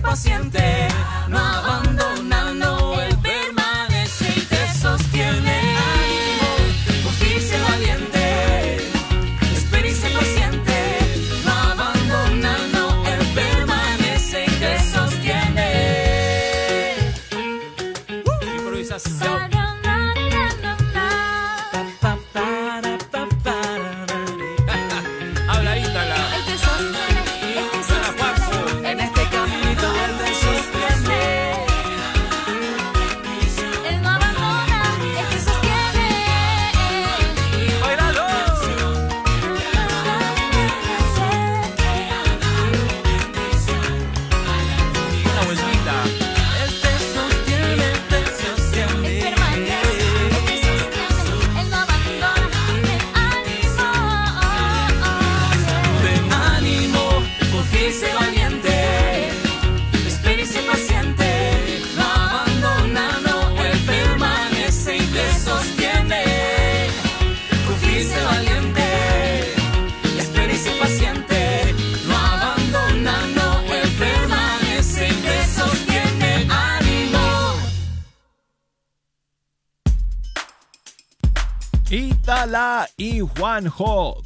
Paciente, 0.00 0.88
no 1.28 1.38
abandonando, 1.38 2.43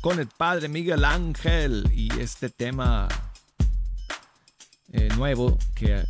con 0.09 0.21
el 0.21 0.27
padre 0.27 0.71
Miguel 0.71 1.05
Ángel 1.05 1.87
y 1.95 2.09
este 2.19 2.49
tema 2.49 3.09
eh, 4.91 5.11
nuevo 5.19 5.59
que 5.75 6.03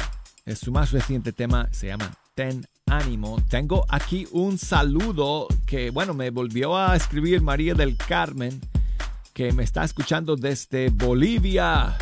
es 0.46 0.58
su 0.60 0.70
más 0.70 0.92
reciente 0.92 1.32
tema 1.32 1.68
se 1.72 1.88
llama 1.88 2.14
Ten 2.36 2.64
Ánimo. 2.86 3.42
Tengo 3.48 3.84
aquí 3.88 4.28
un 4.30 4.56
saludo 4.56 5.48
que 5.66 5.90
bueno 5.90 6.14
me 6.14 6.30
volvió 6.30 6.76
a 6.76 6.94
escribir 6.94 7.42
María 7.42 7.74
del 7.74 7.96
Carmen 7.96 8.60
que 9.34 9.50
me 9.50 9.64
está 9.64 9.82
escuchando 9.82 10.36
desde 10.36 10.90
Bolivia. 10.90 11.98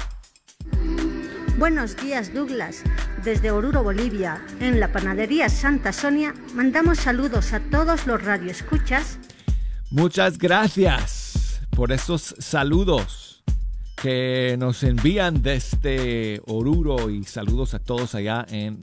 Buenos 1.57 1.97
días, 1.97 2.34
Douglas. 2.34 2.82
Desde 3.24 3.51
Oruro, 3.51 3.82
Bolivia, 3.82 4.44
en 4.61 4.80
la 4.80 4.92
panadería 4.92 5.49
Santa 5.49 5.94
Sonia, 5.94 6.34
mandamos 6.53 6.99
saludos 6.99 7.55
a 7.55 7.61
todos 7.61 8.07
los 8.07 8.22
radioescuchas 8.22 9.18
Muchas 9.90 10.36
gracias 10.36 11.16
por 11.77 11.93
esos 11.93 12.35
saludos 12.39 13.45
que 14.01 14.57
nos 14.59 14.83
envían 14.83 15.43
desde 15.43 16.41
Oruro 16.47 17.11
y 17.11 17.22
saludos 17.24 17.74
a 17.74 17.79
todos 17.79 18.14
allá 18.14 18.47
en 18.49 18.83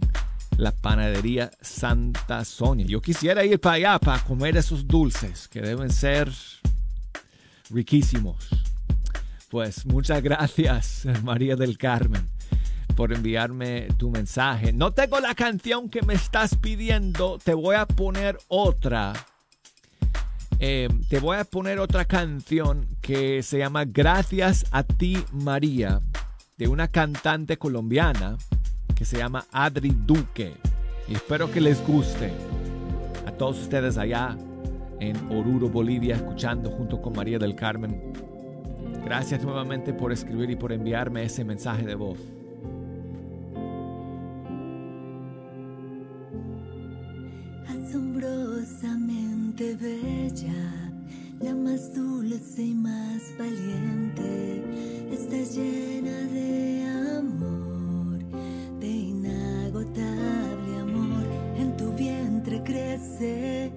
la 0.57 0.71
panadería 0.71 1.49
Santa 1.59 2.45
Sonia. 2.45 2.85
Yo 2.85 3.01
quisiera 3.01 3.43
ir 3.43 3.59
para 3.59 3.75
allá 3.77 3.99
para 3.99 4.23
comer 4.23 4.57
esos 4.57 4.87
dulces 4.87 5.47
que 5.47 5.61
deben 5.61 5.91
ser 5.91 6.31
riquísimos. 7.71 8.47
Pues 9.49 9.87
muchas 9.87 10.21
gracias, 10.21 11.07
María 11.23 11.55
del 11.55 11.79
Carmen, 11.79 12.29
por 12.95 13.11
enviarme 13.11 13.87
tu 13.97 14.11
mensaje. 14.11 14.71
No 14.71 14.93
tengo 14.93 15.19
la 15.19 15.33
canción 15.33 15.89
que 15.89 16.03
me 16.03 16.13
estás 16.13 16.55
pidiendo, 16.57 17.39
te 17.43 17.55
voy 17.55 17.75
a 17.75 17.87
poner 17.87 18.37
otra. 18.49 19.13
Eh, 20.65 20.87
te 21.09 21.19
voy 21.19 21.35
a 21.35 21.43
poner 21.43 21.77
otra 21.81 22.05
canción 22.05 22.87
que 23.01 23.43
se 23.43 23.57
llama 23.57 23.83
Gracias 23.83 24.65
a 24.71 24.83
ti 24.83 25.17
María, 25.33 25.99
de 26.57 26.69
una 26.69 26.87
cantante 26.87 27.57
colombiana 27.57 28.37
que 28.95 29.03
se 29.03 29.17
llama 29.17 29.45
Adri 29.51 29.93
Duque. 29.93 30.53
Y 31.09 31.15
espero 31.15 31.51
que 31.51 31.59
les 31.59 31.85
guste 31.85 32.31
a 33.27 33.31
todos 33.33 33.59
ustedes 33.59 33.97
allá 33.97 34.37
en 35.01 35.17
Oruro, 35.29 35.67
Bolivia, 35.67 36.15
escuchando 36.15 36.71
junto 36.71 37.01
con 37.01 37.11
María 37.11 37.39
del 37.39 37.55
Carmen. 37.55 38.13
Gracias 39.03 39.43
nuevamente 39.43 39.93
por 39.93 40.13
escribir 40.13 40.49
y 40.49 40.55
por 40.55 40.71
enviarme 40.71 41.25
ese 41.25 41.43
mensaje 41.43 41.85
de 41.85 41.95
voz. 41.95 42.19
Asombrosamente 49.53 49.75
bella, 49.75 50.91
la 51.39 51.53
más 51.53 51.93
dulce 51.93 52.63
y 52.63 52.73
más 52.73 53.21
valiente, 53.37 54.63
estás 55.11 55.55
llena 55.55 56.17
de 56.31 56.83
amor, 57.19 58.19
de 58.79 58.87
inagotable 58.87 60.77
amor. 60.79 61.23
En 61.57 61.77
tu 61.77 61.91
vientre 61.93 62.63
crece 62.63 63.71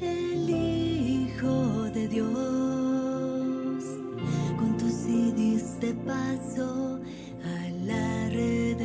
el 0.00 0.48
Hijo 0.48 1.90
de 1.92 2.08
Dios. 2.08 3.84
Con 4.58 4.76
tu 4.78 4.88
sí 4.88 5.32
diste 5.36 5.94
paso 6.06 7.00
a 7.42 7.70
la 7.84 8.28
redención. 8.28 8.75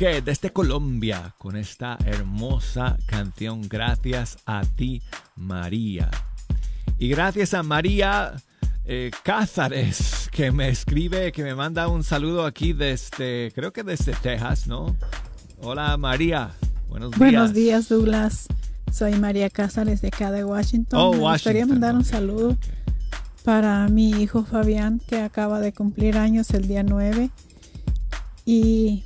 Duque 0.00 0.22
desde 0.22 0.50
Colombia 0.50 1.34
con 1.36 1.56
esta 1.56 1.98
hermosa 2.06 2.96
canción 3.04 3.68
Gracias 3.68 4.38
a 4.46 4.62
ti 4.62 5.02
María. 5.36 6.10
Y 6.98 7.10
gracias 7.10 7.52
a 7.52 7.62
María 7.62 8.32
eh, 8.86 9.10
Cázares 9.22 10.30
que 10.32 10.52
me 10.52 10.70
escribe, 10.70 11.32
que 11.32 11.42
me 11.42 11.54
manda 11.54 11.86
un 11.88 12.02
saludo 12.02 12.46
aquí 12.46 12.72
desde, 12.72 13.52
creo 13.54 13.74
que 13.74 13.82
desde 13.82 14.12
Texas, 14.12 14.66
¿no? 14.66 14.96
Hola 15.60 15.98
María, 15.98 16.52
buenos 16.88 17.10
días. 17.10 17.18
Buenos 17.18 17.52
días, 17.52 17.88
Douglas. 17.90 18.46
Soy 18.90 19.16
María 19.16 19.50
Cázares 19.50 20.00
de 20.00 20.08
acá 20.08 20.30
de 20.30 20.44
Washington. 20.44 20.98
Oh, 20.98 21.12
Me 21.12 21.18
gustaría 21.18 21.60
Washington, 21.60 21.68
mandar 21.68 21.94
un 21.94 22.04
saludo 22.06 22.56
para 23.44 23.86
mi 23.88 24.12
hijo 24.12 24.44
Fabián, 24.44 24.98
que 25.06 25.20
acaba 25.20 25.60
de 25.60 25.74
cumplir 25.74 26.16
años 26.16 26.48
el 26.52 26.68
día 26.68 26.82
9. 26.82 27.28
Y 28.52 29.04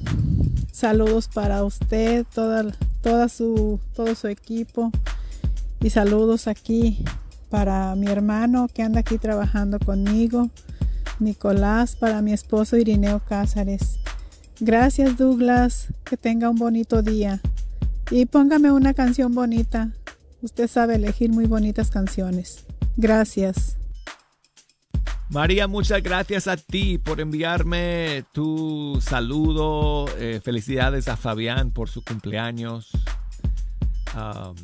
saludos 0.72 1.28
para 1.28 1.64
usted, 1.64 2.24
toda, 2.34 2.64
toda 3.02 3.28
su, 3.28 3.78
todo 3.94 4.14
su 4.14 4.28
equipo. 4.28 4.90
Y 5.82 5.90
saludos 5.90 6.48
aquí 6.48 7.04
para 7.50 7.94
mi 7.94 8.06
hermano 8.06 8.68
que 8.72 8.82
anda 8.82 9.00
aquí 9.00 9.18
trabajando 9.18 9.78
conmigo, 9.78 10.48
Nicolás, 11.20 11.94
para 11.94 12.22
mi 12.22 12.32
esposo 12.32 12.78
Irineo 12.78 13.20
Cázares. 13.20 13.98
Gracias 14.60 15.18
Douglas, 15.18 15.88
que 16.04 16.16
tenga 16.16 16.48
un 16.48 16.56
bonito 16.56 17.02
día. 17.02 17.42
Y 18.10 18.24
póngame 18.24 18.72
una 18.72 18.94
canción 18.94 19.34
bonita. 19.34 19.92
Usted 20.40 20.68
sabe 20.68 20.94
elegir 20.94 21.30
muy 21.30 21.44
bonitas 21.44 21.90
canciones. 21.90 22.64
Gracias. 22.96 23.76
María, 25.30 25.66
muchas 25.66 26.02
gracias 26.02 26.46
a 26.46 26.56
ti 26.56 26.98
por 26.98 27.20
enviarme 27.20 28.24
tu 28.32 28.98
saludo. 29.00 30.06
Eh, 30.18 30.40
felicidades 30.42 31.08
a 31.08 31.16
Fabián 31.16 31.70
por 31.70 31.88
su 31.88 32.02
cumpleaños. 32.04 32.90
Um, 34.14 34.54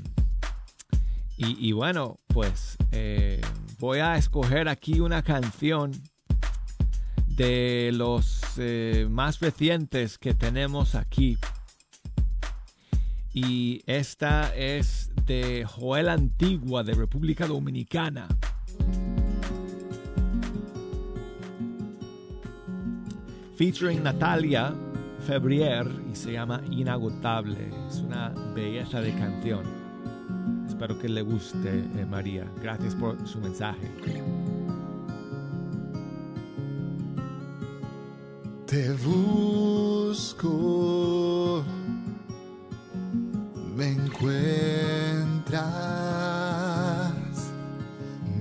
y, 1.36 1.68
y 1.68 1.72
bueno, 1.72 2.20
pues 2.28 2.76
eh, 2.92 3.40
voy 3.78 3.98
a 3.98 4.16
escoger 4.16 4.68
aquí 4.68 5.00
una 5.00 5.22
canción 5.22 5.92
de 7.26 7.90
los 7.94 8.42
eh, 8.58 9.06
más 9.11 9.40
recientes 9.40 10.18
que 10.18 10.34
tenemos 10.34 10.94
aquí. 10.94 11.38
Y 13.32 13.82
esta 13.86 14.54
es 14.54 15.11
de 15.24 15.64
Joel 15.64 16.11
Antigua 16.11 16.82
de 16.82 16.94
República 16.94 17.46
Dominicana. 17.46 18.28
Featuring 23.61 24.02
Natalia 24.02 24.74
Febrier 25.26 25.86
y 26.11 26.16
se 26.16 26.32
llama 26.32 26.62
Inagotable. 26.70 27.70
Es 27.86 27.98
una 27.98 28.30
belleza 28.54 29.02
de 29.02 29.12
canción. 29.12 29.64
Espero 30.66 30.98
que 30.98 31.11
le 31.11 31.20
guste, 31.20 31.84
eh, 31.98 32.06
María. 32.08 32.50
Gracias 32.62 32.94
por 32.94 33.18
su 33.28 33.38
mensaje. 33.38 33.86
Te 38.66 38.92
busco, 38.94 40.42
me 43.76 43.88
encuentras, 43.88 45.61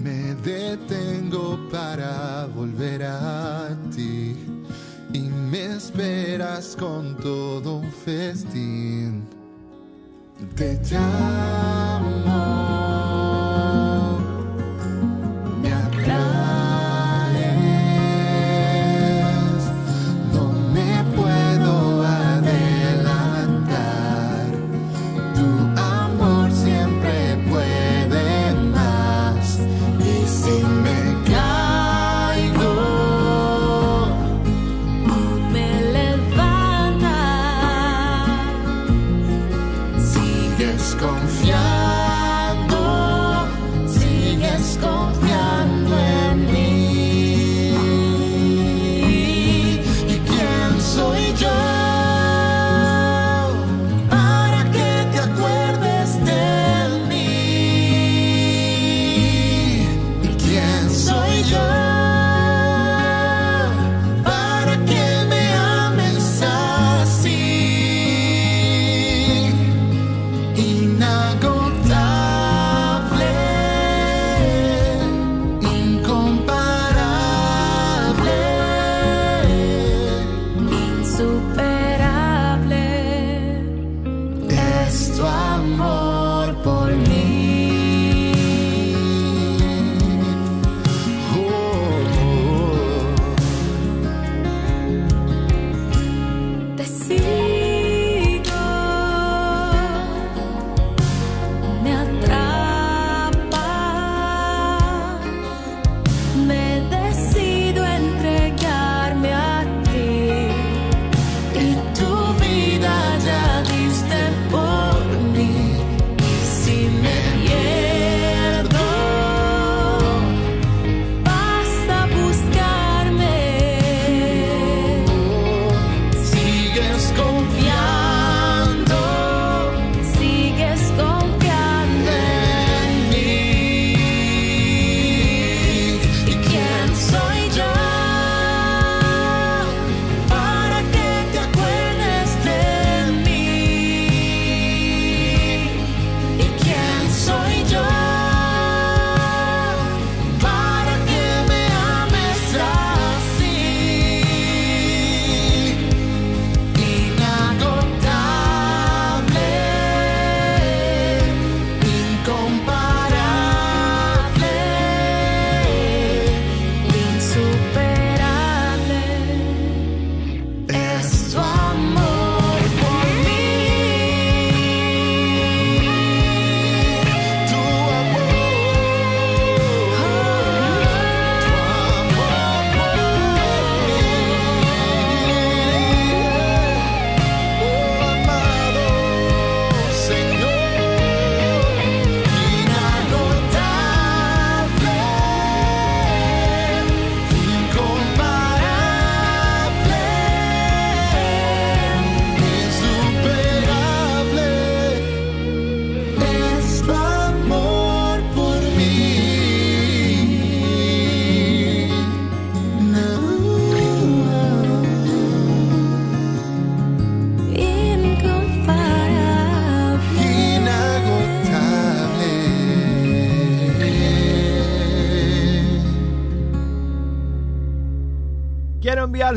me 0.02 0.34
detengo 0.36 1.60
para 1.70 2.46
volver 2.56 3.04
a 3.04 3.76
ti 3.94 4.59
me 5.50 5.66
esperas 5.78 6.76
con 6.80 7.16
todo 7.18 7.78
un 7.78 7.92
festín. 7.92 9.28
Te 10.56 10.80
llamo, 10.90 12.26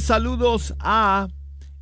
saludos 0.03 0.75
a 0.81 1.29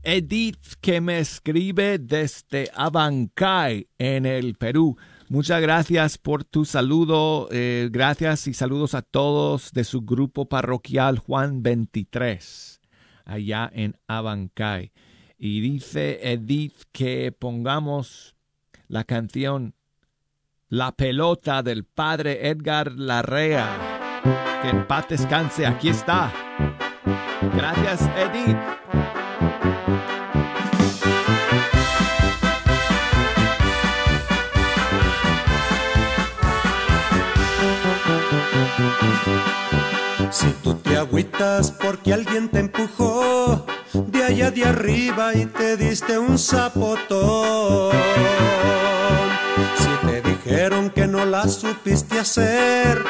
Edith 0.03 0.75
que 0.83 1.01
me 1.01 1.21
escribe 1.21 1.99
desde 1.99 2.71
Abancay 2.75 3.89
en 3.99 4.27
el 4.27 4.57
Perú. 4.57 4.99
Muchas 5.31 5.63
gracias 5.63 6.19
por 6.19 6.45
tu 6.45 6.67
saludo. 6.67 7.49
eh, 7.51 7.89
gracias 7.91 8.47
y 8.47 8.53
saludos 8.53 8.95
a 8.95 9.01
todos 9.01 9.73
de 9.73 9.85
su 9.85 10.03
grupo 10.03 10.49
parroquial 10.51 11.19
Juan 11.19 11.63
23, 11.63 12.81
allá 13.25 13.71
en 13.73 13.97
Abancay. 14.07 14.93
Y 15.39 15.63
dice 15.63 16.21
Edith 16.31 16.83
que 16.93 17.33
pongamos 17.33 18.37
la 18.87 19.05
canción 19.05 19.75
La 20.69 20.93
pelota 20.93 21.63
del 21.63 21.85
padre 21.85 22.51
Edgar 22.51 22.93
Larrea. 22.93 24.21
Que 24.63 24.69
en 24.69 24.87
paz 24.87 25.09
descanse, 25.09 25.67
aquí 25.67 25.89
está. 25.89 26.31
Gracias, 27.43 28.03
Edith. 28.17 28.57
Si 40.31 40.51
tú 40.63 40.75
te 40.75 40.97
agüitas 40.97 41.73
porque 41.73 42.13
alguien 42.13 42.51
te 42.51 42.61
empujó 42.61 43.65
de 43.95 44.25
allá 44.25 44.51
de 44.51 44.65
arriba 44.65 45.35
y 45.35 45.47
te 45.47 45.77
diste 45.79 46.19
un 46.19 46.39
zapotón. 46.39 47.91
Dijeron 50.45 50.91
que 50.91 51.07
no 51.07 51.25
la 51.25 51.47
supiste 51.49 52.19
hacer 52.19 53.05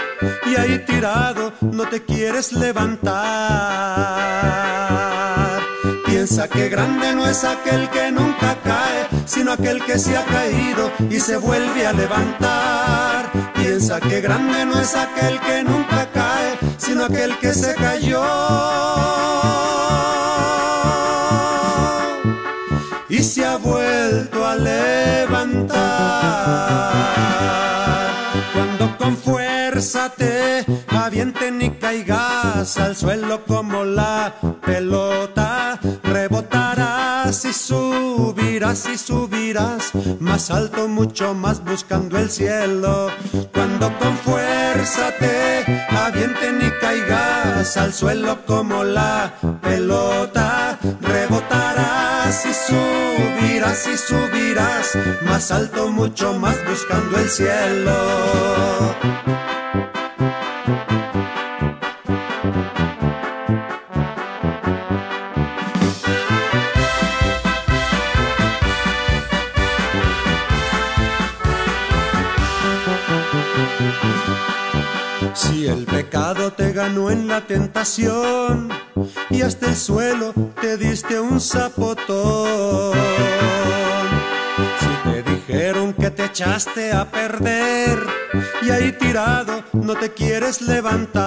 y 0.46 0.56
ahí 0.56 0.84
tirado 0.84 1.52
no 1.60 1.88
te 1.88 2.02
quieres 2.04 2.52
levantar. 2.52 3.20
Piensa 6.06 6.48
que 6.48 6.68
grande 6.68 7.14
no 7.14 7.26
es 7.26 7.44
aquel 7.44 7.88
que 7.90 8.10
nunca 8.10 8.56
cae, 8.64 9.06
sino 9.26 9.52
aquel 9.52 9.84
que 9.84 9.98
se 9.98 10.16
ha 10.16 10.24
caído 10.24 10.90
y 11.08 11.20
se 11.20 11.36
vuelve 11.36 11.86
a 11.86 11.92
levantar. 11.92 13.30
Piensa 13.54 14.00
que 14.00 14.20
grande 14.20 14.66
no 14.66 14.80
es 14.80 14.94
aquel 14.96 15.38
que 15.40 15.62
nunca 15.62 16.08
cae, 16.12 16.58
sino 16.78 17.04
aquel 17.04 17.38
que 17.38 17.54
se 17.54 17.74
cayó. 17.76 18.24
Y 23.08 23.22
se 23.22 23.44
ha 23.44 23.56
vuelto 23.56 24.46
a 24.46 24.56
levantar. 24.56 25.70
Cuando 29.80 29.88
con 29.88 29.90
fuerza 29.96 30.12
te 30.14 30.66
avienten 30.88 31.62
y 31.62 31.70
caigas 31.70 32.76
al 32.76 32.94
suelo 32.94 33.46
como 33.46 33.82
la 33.82 34.34
pelota, 34.60 35.80
rebotarás 36.02 37.46
y 37.46 37.54
subirás 37.54 38.86
y 38.92 38.98
subirás 38.98 39.92
más 40.20 40.50
alto, 40.50 40.86
mucho 40.86 41.32
más 41.32 41.64
buscando 41.64 42.18
el 42.18 42.30
cielo. 42.30 43.08
Cuando 43.54 43.90
con 43.98 44.18
fuerza 44.18 45.12
te 45.18 45.64
avienten 45.88 46.60
y 46.60 46.70
caigas 46.78 47.74
al 47.78 47.94
suelo 47.94 48.44
como 48.44 48.84
la 48.84 49.32
pelota, 49.62 50.78
rebotarás 51.00 52.44
y 52.44 52.52
subirás 52.52 53.86
y 53.86 53.96
subirás 53.96 54.92
más 55.22 55.50
alto, 55.50 55.88
mucho 55.88 56.34
más 56.34 56.56
buscando 56.68 57.18
el 57.18 57.30
cielo. 57.30 59.39
Ganó 76.80 77.10
en 77.10 77.28
la 77.28 77.42
tentación 77.42 78.70
y 79.28 79.42
hasta 79.42 79.66
el 79.66 79.76
suelo 79.76 80.32
te 80.62 80.78
diste 80.78 81.20
un 81.20 81.38
zapotón. 81.38 82.96
Si 84.80 85.10
te 85.10 85.22
dijeron 85.22 85.92
que 85.92 86.10
te 86.10 86.24
echaste 86.24 86.90
a 86.92 87.04
perder 87.10 87.98
y 88.62 88.70
ahí 88.70 88.92
tirado 88.92 89.62
no 89.74 89.94
te 89.94 90.14
quieres 90.14 90.62
levantar. 90.62 91.20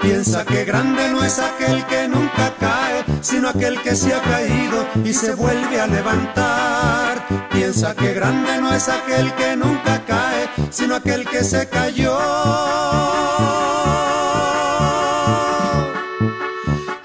Piensa 0.00 0.46
que 0.46 0.64
grande 0.64 1.10
no 1.10 1.22
es 1.22 1.38
aquel 1.38 1.84
que 1.84 2.08
nunca 2.08 2.54
cae, 2.58 3.04
sino 3.20 3.50
aquel 3.50 3.82
que 3.82 3.94
se 3.94 4.14
ha 4.14 4.22
caído 4.22 4.86
y 5.04 5.12
se 5.12 5.34
vuelve 5.34 5.82
a 5.82 5.86
levantar. 5.86 7.26
Piensa 7.50 7.94
que 7.94 8.14
grande 8.14 8.58
no 8.62 8.72
es 8.72 8.88
aquel 8.88 9.34
que 9.34 9.54
nunca 9.54 10.02
cae, 10.06 10.33
sino 10.74 10.96
aquel 10.96 11.24
que 11.26 11.44
se 11.44 11.68
cayó. 11.68 12.18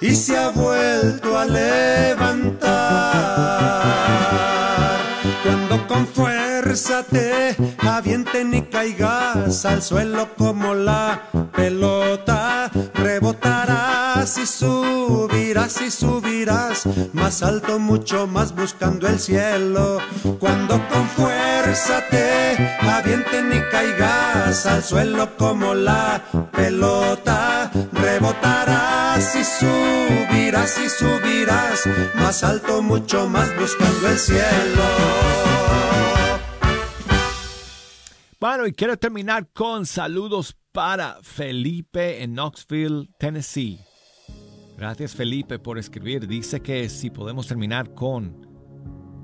Y 0.01 0.15
se 0.15 0.35
ha 0.37 0.49
vuelto 0.49 1.37
a 1.37 1.45
levantar. 1.45 2.69
Cuando 5.43 5.87
con 5.87 6.07
fuerza 6.07 7.03
te 7.03 7.55
avienten 7.77 8.53
y 8.55 8.63
caigas 8.63 9.65
al 9.65 9.83
suelo 9.83 10.29
como 10.35 10.73
la 10.73 11.21
pelota, 11.55 11.98
más 17.13 17.43
alto, 17.43 17.79
mucho 17.79 18.27
más 18.27 18.55
buscando 18.55 19.07
el 19.07 19.19
cielo. 19.19 19.99
Cuando 20.39 20.75
con 20.89 21.07
fuerza 21.09 22.03
te 22.09 22.57
avienten 22.81 23.51
y 23.53 23.71
caigas 23.71 24.65
al 24.65 24.83
suelo 24.83 25.35
como 25.37 25.73
la 25.73 26.23
pelota, 26.51 27.71
rebotarás 27.91 29.35
y 29.35 29.43
subirás 29.43 30.79
y 30.79 30.89
subirás 30.89 31.83
más 32.15 32.43
alto, 32.43 32.81
mucho 32.81 33.27
más 33.27 33.49
buscando 33.59 34.09
el 34.09 34.17
cielo. 34.17 34.83
Bueno, 38.39 38.65
y 38.67 38.73
quiero 38.73 38.97
terminar 38.97 39.49
con 39.51 39.85
saludos 39.85 40.55
para 40.71 41.17
Felipe 41.21 42.23
en 42.23 42.35
Knoxville, 42.35 43.09
Tennessee. 43.17 43.88
Gracias 44.79 45.13
Felipe 45.13 45.59
por 45.59 45.77
escribir. 45.77 46.25
Dice 46.25 46.61
que 46.61 46.87
si 46.87 47.09
podemos 47.09 47.47
terminar 47.47 47.93
con 47.93 48.47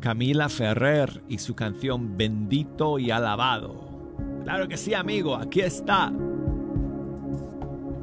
Camila 0.02 0.50
Ferrer 0.50 1.24
y 1.30 1.38
su 1.38 1.56
canción 1.56 2.18
Bendito 2.18 3.00
y 3.00 3.10
Alabado. 3.10 3.88
Claro 4.44 4.68
que 4.68 4.76
sí, 4.76 4.94
amigo, 4.94 5.34
aquí 5.34 5.62
está. 5.62 6.12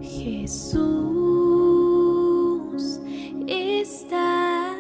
Jesús 0.01 0.81
está 3.47 4.73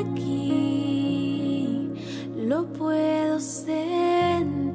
aquí, 0.00 1.92
lo 2.36 2.66
puedo 2.72 3.38
sentir 3.38 4.74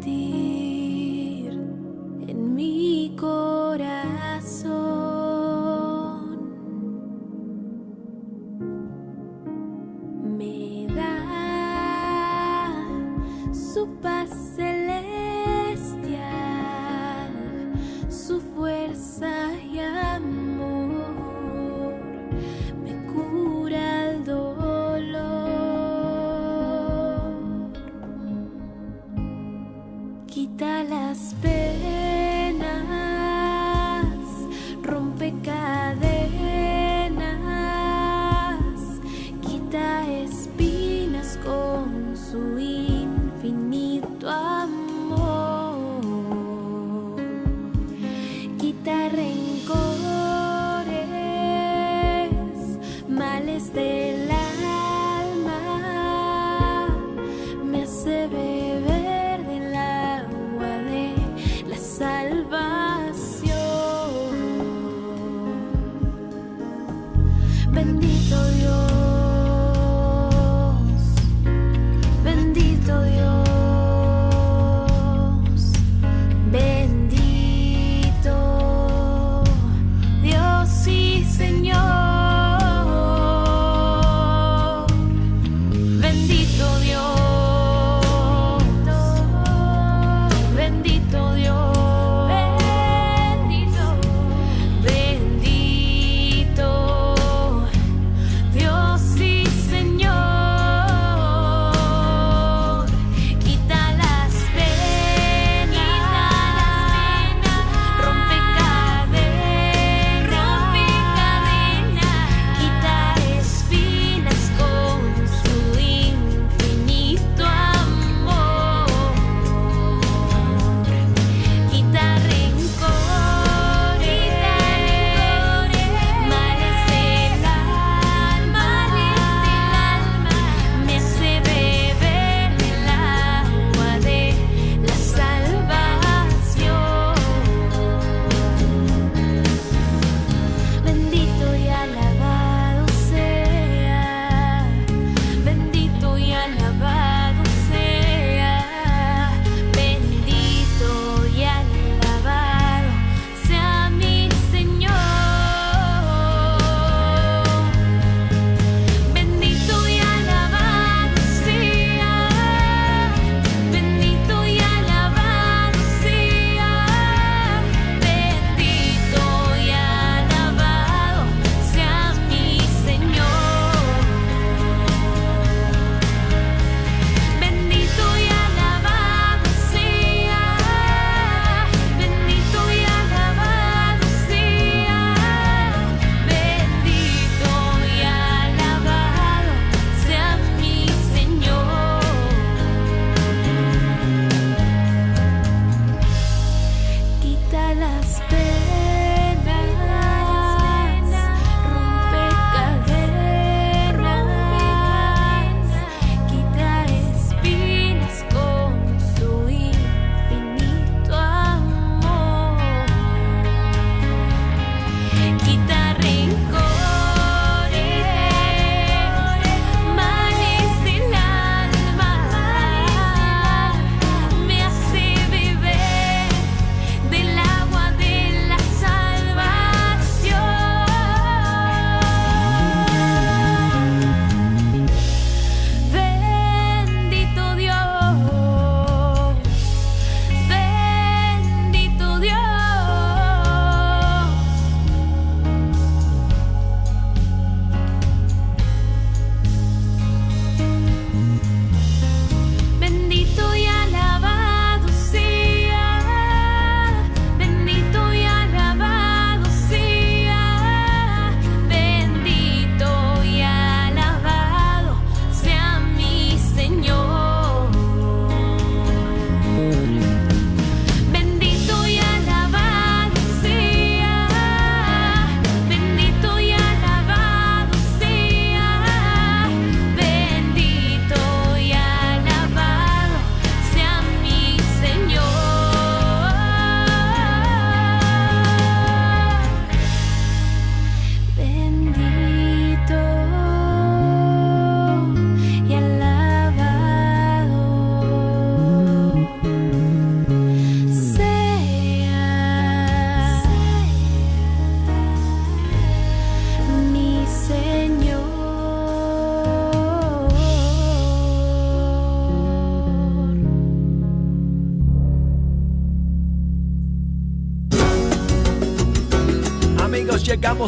en 2.30 2.56
mi 2.56 3.14
corazón. 3.20 3.51
Su 13.82 14.51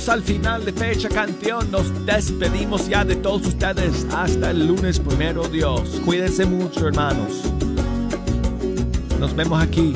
al 0.09 0.23
final 0.23 0.65
de 0.65 0.73
Fecha 0.73 1.09
Canción. 1.09 1.71
Nos 1.71 2.05
despedimos 2.05 2.87
ya 2.87 3.05
de 3.05 3.15
todos 3.15 3.47
ustedes. 3.47 4.05
Hasta 4.13 4.51
el 4.51 4.67
lunes 4.67 4.99
primero, 4.99 5.47
Dios. 5.47 6.01
Cuídense 6.05 6.45
mucho, 6.45 6.87
hermanos. 6.87 7.43
Nos 9.19 9.35
vemos 9.35 9.61
aquí. 9.61 9.95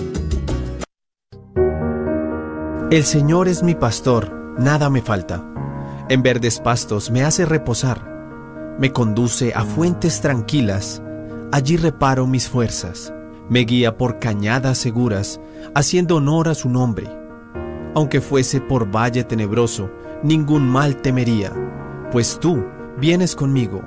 El 2.89 3.03
Señor 3.03 3.49
es 3.49 3.64
mi 3.64 3.76
pastor, 3.76 4.55
nada 4.58 4.89
me 4.89 5.01
falta. 5.01 5.43
En 6.10 6.24
verdes 6.24 6.60
pastos 6.60 7.12
me 7.12 7.24
hace 7.24 7.45
reposar. 7.45 8.76
Me 8.80 8.93
conduce 8.93 9.53
a 9.53 9.66
fuentes 9.66 10.22
tranquilas. 10.22 11.01
Allí 11.51 11.76
reparo 11.76 12.28
mis 12.28 12.47
fuerzas. 12.47 13.14
Me 13.49 13.62
guía 13.62 13.97
por 13.97 14.20
cañadas 14.20 14.78
seguras, 14.78 15.41
haciendo 15.76 16.18
honor 16.18 16.47
a 16.47 16.55
su 16.55 16.70
nombre. 16.70 17.16
Aunque 17.95 18.21
fuese 18.21 18.61
por 18.61 18.93
valle 18.93 19.23
tenebroso, 19.23 19.89
ningún 20.23 20.67
mal 20.67 20.97
temería, 20.97 21.51
pues 22.11 22.39
tú 22.39 22.63
vienes 22.97 23.35
conmigo. 23.35 23.81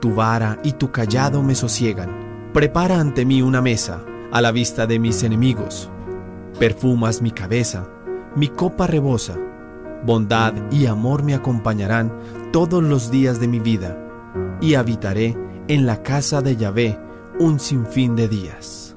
Tu 0.00 0.14
vara 0.14 0.58
y 0.64 0.72
tu 0.72 0.90
callado 0.90 1.42
me 1.42 1.54
sosiegan. 1.54 2.50
Prepara 2.52 2.98
ante 2.98 3.24
mí 3.24 3.42
una 3.42 3.60
mesa, 3.60 4.02
a 4.32 4.40
la 4.40 4.52
vista 4.52 4.86
de 4.86 4.98
mis 4.98 5.22
enemigos. 5.22 5.90
Perfumas 6.58 7.22
mi 7.22 7.30
cabeza, 7.30 7.88
mi 8.34 8.48
copa 8.48 8.86
rebosa. 8.86 9.36
Bondad 10.04 10.54
y 10.70 10.86
amor 10.86 11.22
me 11.22 11.34
acompañarán 11.34 12.12
todos 12.52 12.82
los 12.82 13.10
días 13.10 13.40
de 13.40 13.48
mi 13.48 13.60
vida, 13.60 13.96
y 14.60 14.74
habitaré 14.74 15.36
en 15.68 15.86
la 15.86 16.02
casa 16.02 16.40
de 16.40 16.56
Yahvé 16.56 16.98
un 17.38 17.60
sinfín 17.60 18.16
de 18.16 18.28
días. 18.28 18.89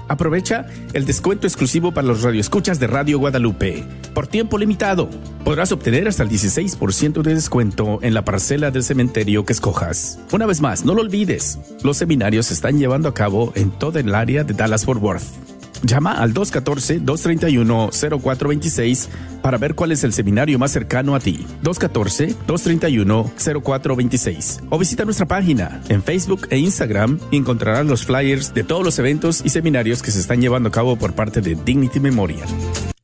Aprovecha 0.10 0.66
el 0.94 1.06
descuento 1.06 1.48
exclusivo 1.48 1.94
para 1.94 2.08
los 2.08 2.24
radioescuchas 2.24 2.80
de 2.80 2.88
Radio 2.88 3.20
Guadalupe. 3.20 3.86
Por 4.14 4.28
tiempo 4.28 4.58
limitado, 4.58 5.08
podrás 5.46 5.72
obtener 5.72 6.08
hasta 6.08 6.24
el 6.24 6.30
16% 6.30 7.22
de 7.22 7.36
descuento 7.36 8.00
en 8.02 8.16
la 8.16 8.26
parcela 8.26 8.72
del 8.72 8.84
cementerio 8.84 9.46
que 9.46 9.54
escojas. 9.54 10.20
Una 10.32 10.48
vez 10.48 10.62
más, 10.62 10.84
no 10.84 10.96
lo 10.96 11.02
olvides, 11.02 11.60
los 11.84 11.98
seminarios 11.98 12.48
se 12.48 12.56
están 12.56 12.80
llevando 12.80 13.08
a 13.08 13.14
cabo 13.14 13.54
en 13.56 13.70
toda 13.70 14.00
el 14.00 14.14
área 14.16 14.44
de 14.44 14.56
Dallas-Fort 14.56 15.02
Worth. 15.02 15.59
Llama 15.84 16.14
al 16.14 16.34
214-231-0426 16.34 19.08
para 19.42 19.58
ver 19.58 19.76
cuál 19.76 19.92
es 19.92 20.04
el 20.04 20.14
seminario 20.14 20.58
más 20.60 20.72
cercano 20.72 21.16
a 21.16 21.20
ti. 21.20 21.46
214-231-0426. 21.64 24.62
O 24.70 24.78
visita 24.78 25.06
nuestra 25.06 25.28
página 25.28 25.82
en 25.90 26.04
Facebook 26.04 26.48
e 26.50 26.58
Instagram 26.58 27.20
y 27.32 27.38
encontrarás 27.38 27.86
los 27.86 28.06
flyers 28.06 28.54
de 28.54 28.64
todos 28.64 28.84
los 28.84 29.00
eventos 29.00 29.42
y 29.44 29.50
seminarios 29.50 30.02
que 30.02 30.12
se 30.12 30.20
están 30.20 30.42
llevando 30.42 30.70
a 30.70 30.72
cabo 30.72 30.96
por 30.98 31.14
parte 31.14 31.42
de 31.42 31.56
Dignity 31.56 32.00
Memorial. 32.00 32.48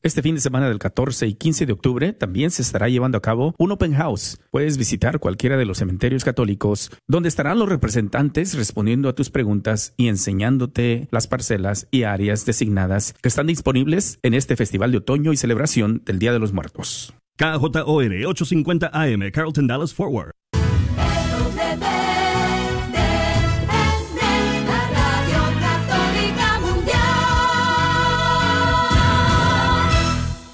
Este 0.06 0.22
fin 0.22 0.36
de 0.36 0.40
semana 0.40 0.68
del 0.68 0.78
14 0.78 1.26
y 1.26 1.34
15 1.34 1.66
de 1.66 1.72
octubre 1.72 2.12
también 2.12 2.52
se 2.52 2.62
estará 2.62 2.88
llevando 2.88 3.18
a 3.18 3.20
cabo 3.20 3.56
un 3.58 3.72
open 3.72 3.92
house. 3.94 4.38
Puedes 4.52 4.78
visitar 4.78 5.18
cualquiera 5.18 5.56
de 5.56 5.64
los 5.64 5.78
cementerios 5.78 6.24
católicos 6.24 6.92
donde 7.08 7.28
estarán 7.28 7.58
los 7.58 7.68
representantes 7.68 8.54
respondiendo 8.54 9.08
a 9.08 9.16
tus 9.16 9.30
preguntas 9.30 9.94
y 9.96 10.06
enseñándote 10.06 11.08
las 11.10 11.26
parcelas 11.26 11.88
y 11.90 12.04
áreas 12.04 12.46
designadas 12.46 13.14
que 13.20 13.28
están 13.28 13.48
disponibles 13.48 14.20
en 14.22 14.34
este 14.34 14.54
festival 14.54 14.92
de 14.92 14.98
otoño 14.98 15.32
y 15.32 15.36
celebración 15.36 16.02
del 16.04 16.20
Día 16.20 16.32
de 16.32 16.38
los 16.38 16.52
Muertos. 16.52 17.12
KJOR 17.36 18.26
850 18.28 18.90
AM, 18.92 19.32
Carlton 19.32 19.66
Dallas 19.66 19.92
Forward. 19.92 20.30